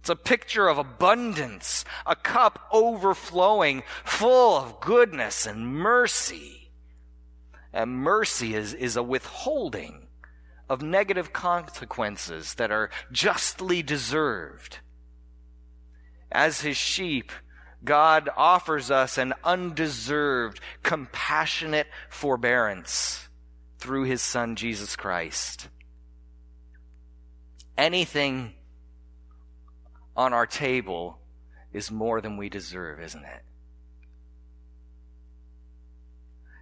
It's 0.00 0.10
a 0.10 0.16
picture 0.16 0.68
of 0.68 0.78
abundance, 0.78 1.84
a 2.06 2.14
cup 2.14 2.68
overflowing, 2.70 3.82
full 4.04 4.56
of 4.56 4.80
goodness 4.80 5.44
and 5.44 5.66
mercy. 5.66 6.70
And 7.72 7.96
mercy 7.96 8.54
is, 8.54 8.74
is 8.74 8.96
a 8.96 9.02
withholding 9.02 10.03
of 10.68 10.82
negative 10.82 11.32
consequences 11.32 12.54
that 12.54 12.70
are 12.70 12.90
justly 13.12 13.82
deserved. 13.82 14.78
As 16.32 16.62
his 16.62 16.76
sheep, 16.76 17.30
God 17.84 18.30
offers 18.36 18.90
us 18.90 19.18
an 19.18 19.34
undeserved, 19.44 20.60
compassionate 20.82 21.86
forbearance 22.08 23.28
through 23.78 24.04
his 24.04 24.22
son 24.22 24.56
Jesus 24.56 24.96
Christ. 24.96 25.68
Anything 27.76 28.54
on 30.16 30.32
our 30.32 30.46
table 30.46 31.18
is 31.72 31.90
more 31.90 32.20
than 32.20 32.36
we 32.36 32.48
deserve, 32.48 33.00
isn't 33.00 33.24
it? 33.24 33.42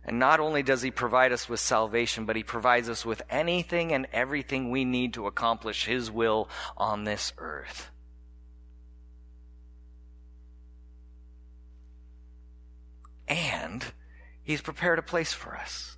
And 0.05 0.19
not 0.19 0.41
only 0.41 0.63
does 0.63 0.83
He 0.83 0.91
provide 0.91 1.33
us 1.33 1.49
with 1.49 1.61
salvation, 1.61 2.25
but 2.25 2.37
He 2.37 2.43
provides 2.43 2.89
us 2.89 3.05
with 3.05 3.23
anything 3.31 3.93
and 3.93 4.07
everything 4.13 4.71
we 4.71 4.85
need 4.85 5.15
to 5.15 5.27
accomplish 5.27 5.87
His 5.87 6.11
will 6.11 6.49
on 6.77 7.05
this 7.05 7.33
earth. 7.39 7.91
And 13.29 13.85
He's 14.43 14.61
prepared 14.61 14.99
a 14.99 15.03
place 15.03 15.33
for 15.33 15.57
us. 15.57 15.97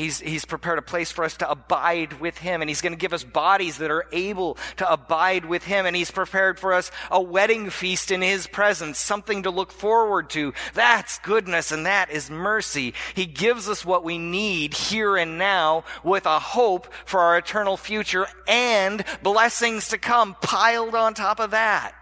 He's, 0.00 0.18
he's 0.18 0.46
prepared 0.46 0.78
a 0.78 0.82
place 0.82 1.12
for 1.12 1.24
us 1.24 1.36
to 1.38 1.50
abide 1.50 2.20
with 2.20 2.38
Him, 2.38 2.62
and 2.62 2.70
He's 2.70 2.80
going 2.80 2.94
to 2.94 2.98
give 2.98 3.12
us 3.12 3.22
bodies 3.22 3.76
that 3.78 3.90
are 3.90 4.06
able 4.12 4.56
to 4.78 4.90
abide 4.90 5.44
with 5.44 5.64
Him, 5.64 5.84
and 5.84 5.94
He's 5.94 6.10
prepared 6.10 6.58
for 6.58 6.72
us 6.72 6.90
a 7.10 7.20
wedding 7.20 7.68
feast 7.68 8.10
in 8.10 8.22
His 8.22 8.46
presence, 8.46 8.98
something 8.98 9.42
to 9.42 9.50
look 9.50 9.70
forward 9.70 10.30
to. 10.30 10.54
That's 10.72 11.18
goodness, 11.18 11.70
and 11.70 11.84
that 11.84 12.10
is 12.10 12.30
mercy. 12.30 12.94
He 13.14 13.26
gives 13.26 13.68
us 13.68 13.84
what 13.84 14.02
we 14.02 14.16
need 14.16 14.72
here 14.72 15.18
and 15.18 15.36
now 15.36 15.84
with 16.02 16.24
a 16.24 16.38
hope 16.38 16.92
for 17.04 17.20
our 17.20 17.36
eternal 17.36 17.76
future 17.76 18.26
and 18.48 19.04
blessings 19.22 19.88
to 19.88 19.98
come 19.98 20.34
piled 20.40 20.94
on 20.94 21.12
top 21.12 21.40
of 21.40 21.50
that. 21.50 21.99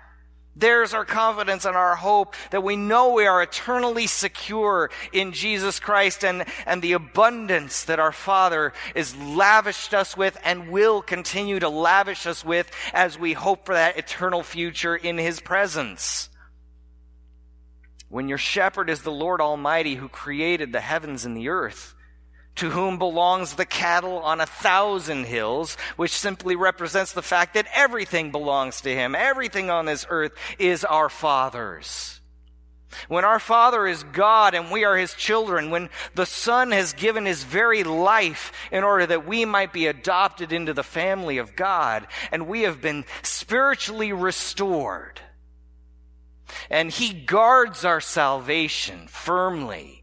There's 0.58 0.92
our 0.92 1.04
confidence 1.04 1.64
and 1.64 1.76
our 1.76 1.94
hope 1.94 2.34
that 2.50 2.64
we 2.64 2.74
know 2.74 3.12
we 3.12 3.26
are 3.26 3.40
eternally 3.40 4.08
secure 4.08 4.90
in 5.12 5.30
Jesus 5.30 5.78
Christ 5.78 6.24
and, 6.24 6.44
and 6.66 6.82
the 6.82 6.94
abundance 6.94 7.84
that 7.84 8.00
our 8.00 8.10
Father 8.10 8.72
is 8.96 9.14
lavished 9.16 9.94
us 9.94 10.16
with 10.16 10.36
and 10.42 10.70
will 10.70 11.00
continue 11.00 11.60
to 11.60 11.68
lavish 11.68 12.26
us 12.26 12.44
with 12.44 12.68
as 12.92 13.16
we 13.16 13.34
hope 13.34 13.66
for 13.66 13.74
that 13.76 13.98
eternal 13.98 14.42
future 14.42 14.96
in 14.96 15.16
His 15.16 15.38
presence. 15.38 16.28
When 18.08 18.28
your 18.28 18.38
shepherd 18.38 18.90
is 18.90 19.02
the 19.02 19.12
Lord 19.12 19.40
Almighty 19.40 19.94
who 19.94 20.08
created 20.08 20.72
the 20.72 20.80
heavens 20.80 21.24
and 21.24 21.36
the 21.36 21.50
earth, 21.50 21.94
to 22.58 22.70
whom 22.70 22.98
belongs 22.98 23.54
the 23.54 23.64
cattle 23.64 24.18
on 24.18 24.40
a 24.40 24.46
thousand 24.46 25.24
hills, 25.24 25.76
which 25.96 26.10
simply 26.10 26.56
represents 26.56 27.12
the 27.12 27.22
fact 27.22 27.54
that 27.54 27.68
everything 27.72 28.32
belongs 28.32 28.80
to 28.80 28.92
him. 28.92 29.14
Everything 29.14 29.70
on 29.70 29.86
this 29.86 30.04
earth 30.10 30.32
is 30.58 30.84
our 30.84 31.08
Father's. 31.08 32.20
When 33.06 33.24
our 33.24 33.38
Father 33.38 33.86
is 33.86 34.02
God 34.02 34.54
and 34.54 34.72
we 34.72 34.84
are 34.84 34.96
His 34.96 35.14
children, 35.14 35.70
when 35.70 35.90
the 36.14 36.26
Son 36.26 36.72
has 36.72 36.94
given 36.94 37.26
His 37.26 37.44
very 37.44 37.84
life 37.84 38.50
in 38.72 38.82
order 38.82 39.06
that 39.06 39.26
we 39.26 39.44
might 39.44 39.72
be 39.72 39.86
adopted 39.86 40.52
into 40.52 40.72
the 40.72 40.82
family 40.82 41.38
of 41.38 41.54
God, 41.54 42.06
and 42.32 42.48
we 42.48 42.62
have 42.62 42.80
been 42.80 43.04
spiritually 43.22 44.12
restored, 44.12 45.20
and 46.70 46.90
He 46.90 47.12
guards 47.12 47.84
our 47.84 48.00
salvation 48.00 49.06
firmly 49.06 49.97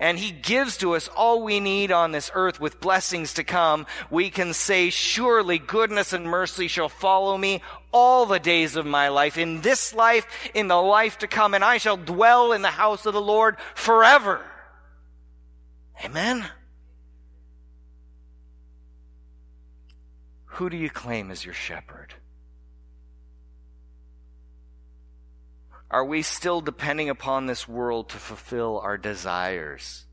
and 0.00 0.18
He 0.18 0.32
gives 0.32 0.78
to 0.78 0.96
us 0.96 1.08
all 1.08 1.42
we 1.42 1.60
need 1.60 1.92
on 1.92 2.10
this 2.10 2.30
earth 2.34 2.58
with 2.58 2.80
blessings 2.80 3.34
to 3.34 3.44
come, 3.44 3.86
we 4.10 4.30
can 4.30 4.52
say, 4.54 4.90
surely 4.90 5.58
goodness 5.58 6.12
and 6.12 6.24
mercy 6.24 6.66
shall 6.66 6.88
follow 6.88 7.36
me 7.38 7.62
all 7.92 8.26
the 8.26 8.40
days 8.40 8.74
of 8.74 8.86
my 8.86 9.08
life, 9.08 9.38
in 9.38 9.60
this 9.60 9.94
life, 9.94 10.26
in 10.54 10.66
the 10.68 10.80
life 10.80 11.18
to 11.18 11.28
come, 11.28 11.54
and 11.54 11.62
I 11.62 11.78
shall 11.78 11.96
dwell 11.96 12.52
in 12.52 12.62
the 12.62 12.68
house 12.68 13.06
of 13.06 13.14
the 13.14 13.20
Lord 13.20 13.56
forever. 13.74 14.40
Amen. 16.04 16.48
Who 20.46 20.70
do 20.70 20.76
you 20.76 20.90
claim 20.90 21.30
as 21.30 21.44
your 21.44 21.54
shepherd? 21.54 22.14
Are 25.90 26.04
we 26.04 26.22
still 26.22 26.60
depending 26.60 27.08
upon 27.08 27.46
this 27.46 27.66
world 27.66 28.10
to 28.10 28.18
fulfill 28.18 28.78
our 28.78 28.96
desires 28.96 30.04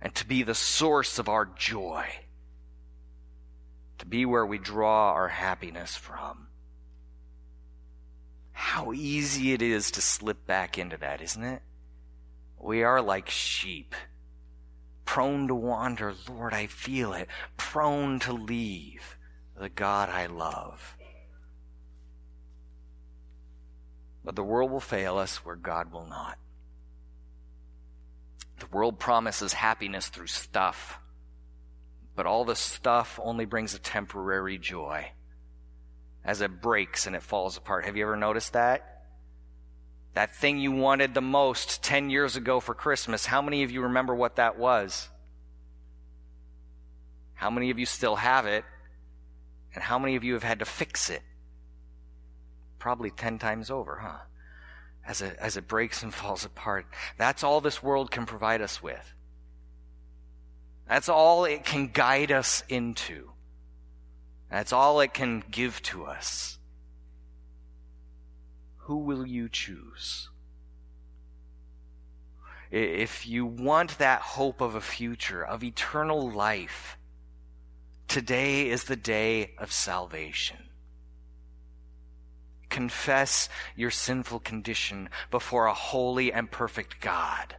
and 0.00 0.14
to 0.14 0.26
be 0.26 0.42
the 0.42 0.54
source 0.54 1.18
of 1.18 1.28
our 1.28 1.44
joy? 1.44 2.06
To 3.98 4.06
be 4.06 4.24
where 4.24 4.46
we 4.46 4.58
draw 4.58 5.12
our 5.12 5.28
happiness 5.28 5.96
from? 5.96 6.46
How 8.52 8.92
easy 8.92 9.52
it 9.52 9.60
is 9.60 9.90
to 9.92 10.00
slip 10.00 10.46
back 10.46 10.78
into 10.78 10.96
that, 10.96 11.20
isn't 11.20 11.44
it? 11.44 11.62
We 12.58 12.82
are 12.82 13.02
like 13.02 13.28
sheep, 13.28 13.94
prone 15.04 15.48
to 15.48 15.54
wander. 15.54 16.14
Lord, 16.28 16.54
I 16.54 16.68
feel 16.68 17.12
it. 17.12 17.28
Prone 17.58 18.18
to 18.20 18.32
leave 18.32 19.18
the 19.58 19.68
God 19.68 20.08
I 20.08 20.26
love. 20.26 20.96
But 24.24 24.36
the 24.36 24.42
world 24.42 24.70
will 24.70 24.80
fail 24.80 25.18
us 25.18 25.44
where 25.44 25.56
God 25.56 25.92
will 25.92 26.06
not. 26.06 26.38
The 28.58 28.66
world 28.66 28.98
promises 28.98 29.52
happiness 29.52 30.08
through 30.08 30.28
stuff, 30.28 30.98
but 32.16 32.26
all 32.26 32.44
the 32.44 32.56
stuff 32.56 33.20
only 33.22 33.44
brings 33.44 33.74
a 33.74 33.78
temporary 33.78 34.58
joy 34.58 35.10
as 36.24 36.40
it 36.40 36.62
breaks 36.62 37.06
and 37.06 37.14
it 37.14 37.22
falls 37.22 37.56
apart. 37.56 37.84
Have 37.84 37.96
you 37.96 38.04
ever 38.04 38.16
noticed 38.16 38.54
that? 38.54 39.02
That 40.14 40.34
thing 40.34 40.58
you 40.58 40.70
wanted 40.70 41.12
the 41.12 41.20
most 41.20 41.82
10 41.82 42.08
years 42.08 42.36
ago 42.36 42.60
for 42.60 42.74
Christmas, 42.74 43.26
how 43.26 43.42
many 43.42 43.64
of 43.64 43.70
you 43.70 43.82
remember 43.82 44.14
what 44.14 44.36
that 44.36 44.56
was? 44.56 45.08
How 47.34 47.50
many 47.50 47.70
of 47.70 47.78
you 47.78 47.84
still 47.84 48.16
have 48.16 48.46
it? 48.46 48.64
And 49.74 49.82
how 49.82 49.98
many 49.98 50.14
of 50.14 50.22
you 50.22 50.34
have 50.34 50.44
had 50.44 50.60
to 50.60 50.64
fix 50.64 51.10
it? 51.10 51.22
Probably 52.84 53.08
10 53.08 53.38
times 53.38 53.70
over, 53.70 54.00
huh? 54.02 54.26
As 55.06 55.22
it, 55.22 55.38
as 55.40 55.56
it 55.56 55.66
breaks 55.66 56.02
and 56.02 56.12
falls 56.22 56.44
apart. 56.44 56.84
That's 57.16 57.42
all 57.42 57.62
this 57.62 57.82
world 57.82 58.10
can 58.10 58.26
provide 58.26 58.60
us 58.60 58.82
with. 58.82 59.14
That's 60.86 61.08
all 61.08 61.46
it 61.46 61.64
can 61.64 61.88
guide 61.88 62.30
us 62.30 62.62
into. 62.68 63.30
That's 64.50 64.70
all 64.70 65.00
it 65.00 65.14
can 65.14 65.42
give 65.50 65.80
to 65.84 66.04
us. 66.04 66.58
Who 68.80 68.98
will 68.98 69.26
you 69.26 69.48
choose? 69.48 70.28
If 72.70 73.26
you 73.26 73.46
want 73.46 73.96
that 73.96 74.20
hope 74.20 74.60
of 74.60 74.74
a 74.74 74.82
future, 74.82 75.42
of 75.42 75.64
eternal 75.64 76.30
life, 76.30 76.98
today 78.08 78.68
is 78.68 78.84
the 78.84 78.94
day 78.94 79.52
of 79.56 79.72
salvation. 79.72 80.58
Confess 82.74 83.48
your 83.76 83.92
sinful 83.92 84.40
condition 84.40 85.08
before 85.30 85.66
a 85.66 85.72
holy 85.72 86.32
and 86.32 86.50
perfect 86.50 87.00
God. 87.00 87.54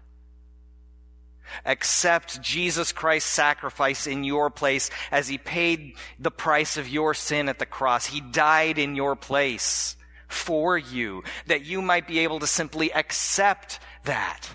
Accept 1.65 2.41
Jesus 2.41 2.91
Christ's 2.91 3.32
sacrifice 3.32 4.08
in 4.08 4.25
your 4.25 4.49
place 4.49 4.89
as 5.13 5.30
he 5.30 5.38
paid 5.38 5.95
the 6.19 6.32
price 6.32 6.75
of 6.75 6.89
your 6.89 7.13
sin 7.13 7.47
at 7.47 7.60
the 7.60 7.65
cross. 7.65 8.08
He 8.08 8.19
died 8.19 8.78
in 8.78 8.97
your 8.97 9.15
place 9.15 9.95
for 10.28 10.78
you, 10.78 11.23
that 11.47 11.63
you 11.63 11.82
might 11.82 12.10
be 12.10 12.19
able 12.19 12.41
to 12.41 12.47
simply 12.47 12.91
accept 12.91 13.80
that. 14.04 14.49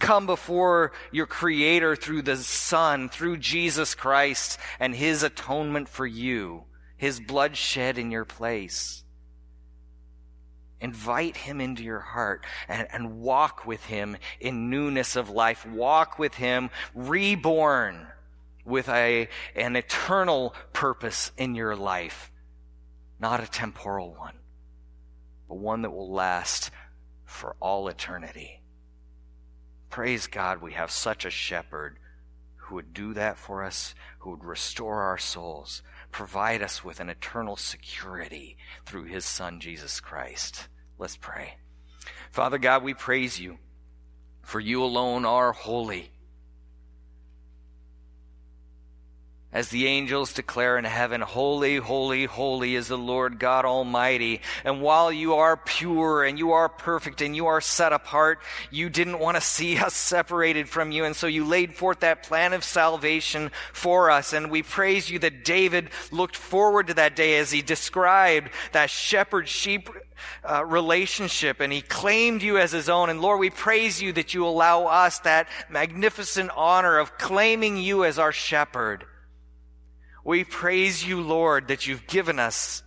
Come 0.00 0.26
before 0.26 0.90
your 1.12 1.26
Creator 1.26 1.94
through 1.94 2.22
the 2.22 2.36
Son, 2.36 3.08
through 3.08 3.36
Jesus 3.36 3.94
Christ 3.94 4.58
and 4.80 4.92
His 4.92 5.22
atonement 5.22 5.88
for 5.88 6.04
you, 6.04 6.64
His 6.98 7.20
blood 7.20 7.56
shed 7.56 7.96
in 7.96 8.10
your 8.10 8.26
place. 8.26 9.04
Invite 10.80 11.38
him 11.38 11.60
into 11.60 11.82
your 11.82 12.00
heart 12.00 12.44
and, 12.68 12.86
and 12.92 13.20
walk 13.20 13.66
with 13.66 13.84
him 13.86 14.16
in 14.40 14.68
newness 14.68 15.16
of 15.16 15.30
life. 15.30 15.66
Walk 15.66 16.18
with 16.18 16.34
him 16.34 16.70
reborn 16.94 18.08
with 18.64 18.88
a, 18.88 19.28
an 19.56 19.76
eternal 19.76 20.54
purpose 20.72 21.32
in 21.36 21.54
your 21.54 21.74
life, 21.74 22.30
not 23.18 23.42
a 23.42 23.46
temporal 23.46 24.14
one, 24.14 24.36
but 25.48 25.56
one 25.56 25.82
that 25.82 25.90
will 25.90 26.12
last 26.12 26.70
for 27.24 27.56
all 27.60 27.88
eternity. 27.88 28.60
Praise 29.90 30.26
God, 30.26 30.60
we 30.60 30.72
have 30.72 30.90
such 30.90 31.24
a 31.24 31.30
shepherd 31.30 31.98
who 32.56 32.74
would 32.74 32.92
do 32.92 33.14
that 33.14 33.38
for 33.38 33.64
us, 33.64 33.94
who 34.18 34.30
would 34.30 34.44
restore 34.44 35.02
our 35.02 35.18
souls, 35.18 35.82
provide 36.10 36.62
us 36.62 36.84
with 36.84 37.00
an 37.00 37.08
eternal 37.08 37.56
security 37.56 38.56
through 38.86 39.04
his 39.04 39.24
Son, 39.24 39.60
Jesus 39.60 40.00
Christ. 40.00 40.68
Let's 40.98 41.16
pray. 41.16 41.56
Father 42.30 42.58
God, 42.58 42.82
we 42.82 42.94
praise 42.94 43.38
you, 43.38 43.58
for 44.42 44.60
you 44.60 44.82
alone 44.82 45.24
are 45.24 45.52
holy. 45.52 46.10
As 49.50 49.70
the 49.70 49.86
angels 49.86 50.34
declare 50.34 50.76
in 50.76 50.84
heaven, 50.84 51.22
Holy, 51.22 51.76
holy, 51.76 52.26
holy 52.26 52.74
is 52.74 52.88
the 52.88 52.98
Lord 52.98 53.38
God 53.38 53.64
Almighty. 53.64 54.42
And 54.62 54.82
while 54.82 55.10
you 55.10 55.36
are 55.36 55.56
pure 55.56 56.22
and 56.22 56.38
you 56.38 56.52
are 56.52 56.68
perfect 56.68 57.22
and 57.22 57.34
you 57.34 57.46
are 57.46 57.62
set 57.62 57.94
apart, 57.94 58.40
you 58.70 58.90
didn't 58.90 59.20
want 59.20 59.38
to 59.38 59.40
see 59.40 59.78
us 59.78 59.94
separated 59.96 60.68
from 60.68 60.92
you. 60.92 61.06
And 61.06 61.16
so 61.16 61.26
you 61.26 61.46
laid 61.46 61.72
forth 61.72 62.00
that 62.00 62.24
plan 62.24 62.52
of 62.52 62.62
salvation 62.62 63.50
for 63.72 64.10
us. 64.10 64.34
And 64.34 64.50
we 64.50 64.62
praise 64.62 65.08
you 65.08 65.18
that 65.20 65.46
David 65.46 65.88
looked 66.12 66.36
forward 66.36 66.88
to 66.88 66.94
that 66.94 67.16
day 67.16 67.38
as 67.38 67.50
he 67.50 67.62
described 67.62 68.50
that 68.72 68.90
shepherd 68.90 69.48
sheep 69.48 69.88
uh, 70.44 70.62
relationship 70.62 71.60
and 71.60 71.72
he 71.72 71.80
claimed 71.80 72.42
you 72.42 72.58
as 72.58 72.72
his 72.72 72.90
own. 72.90 73.08
And 73.08 73.22
Lord, 73.22 73.40
we 73.40 73.48
praise 73.48 74.02
you 74.02 74.12
that 74.12 74.34
you 74.34 74.44
allow 74.44 74.84
us 74.84 75.20
that 75.20 75.48
magnificent 75.70 76.50
honor 76.54 76.98
of 76.98 77.16
claiming 77.16 77.78
you 77.78 78.04
as 78.04 78.18
our 78.18 78.32
shepherd. 78.32 79.06
We 80.28 80.44
praise 80.44 81.06
you, 81.06 81.22
Lord, 81.22 81.68
that 81.68 81.86
you've 81.86 82.06
given 82.06 82.38
us 82.38 82.82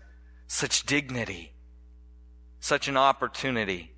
such 0.45 0.85
dignity, 0.85 1.53
such 2.59 2.87
an 2.87 2.97
opportunity. 2.97 3.93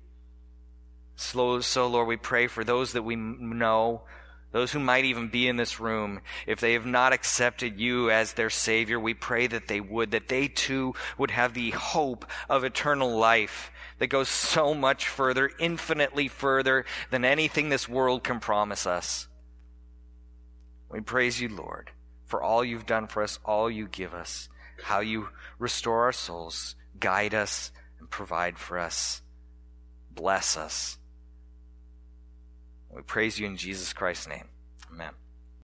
So, 1.16 1.60
so, 1.60 1.86
Lord, 1.86 2.08
we 2.08 2.16
pray 2.16 2.46
for 2.46 2.64
those 2.64 2.94
that 2.94 3.02
we 3.02 3.16
know, 3.16 4.04
those 4.52 4.72
who 4.72 4.80
might 4.80 5.04
even 5.04 5.28
be 5.28 5.46
in 5.46 5.58
this 5.58 5.78
room, 5.78 6.22
if 6.46 6.58
they 6.58 6.72
have 6.72 6.86
not 6.86 7.12
accepted 7.12 7.78
you 7.78 8.10
as 8.10 8.32
their 8.32 8.48
Savior, 8.48 8.98
we 8.98 9.12
pray 9.12 9.46
that 9.46 9.68
they 9.68 9.78
would, 9.78 10.12
that 10.12 10.28
they 10.28 10.48
too 10.48 10.94
would 11.18 11.30
have 11.30 11.52
the 11.52 11.72
hope 11.72 12.24
of 12.48 12.64
eternal 12.64 13.14
life 13.14 13.70
that 13.98 14.06
goes 14.06 14.30
so 14.30 14.72
much 14.72 15.06
further, 15.06 15.50
infinitely 15.58 16.28
further 16.28 16.86
than 17.10 17.26
anything 17.26 17.68
this 17.68 17.90
world 17.90 18.24
can 18.24 18.40
promise 18.40 18.86
us. 18.86 19.28
We 20.88 21.02
praise 21.02 21.42
you, 21.42 21.50
Lord 21.50 21.90
for 22.24 22.42
all 22.42 22.64
you've 22.64 22.86
done 22.86 23.06
for 23.06 23.22
us, 23.22 23.38
all 23.44 23.70
you 23.70 23.86
give 23.86 24.14
us, 24.14 24.48
how 24.82 25.00
you 25.00 25.28
restore 25.58 26.04
our 26.04 26.12
souls, 26.12 26.76
guide 26.98 27.34
us, 27.34 27.70
and 27.98 28.10
provide 28.10 28.58
for 28.58 28.78
us. 28.78 29.22
Bless 30.10 30.56
us. 30.56 30.98
We 32.90 33.02
praise 33.02 33.38
you 33.38 33.46
in 33.46 33.56
Jesus 33.56 33.92
Christ's 33.92 34.28
name. 34.28 34.48
Amen. 34.92 35.14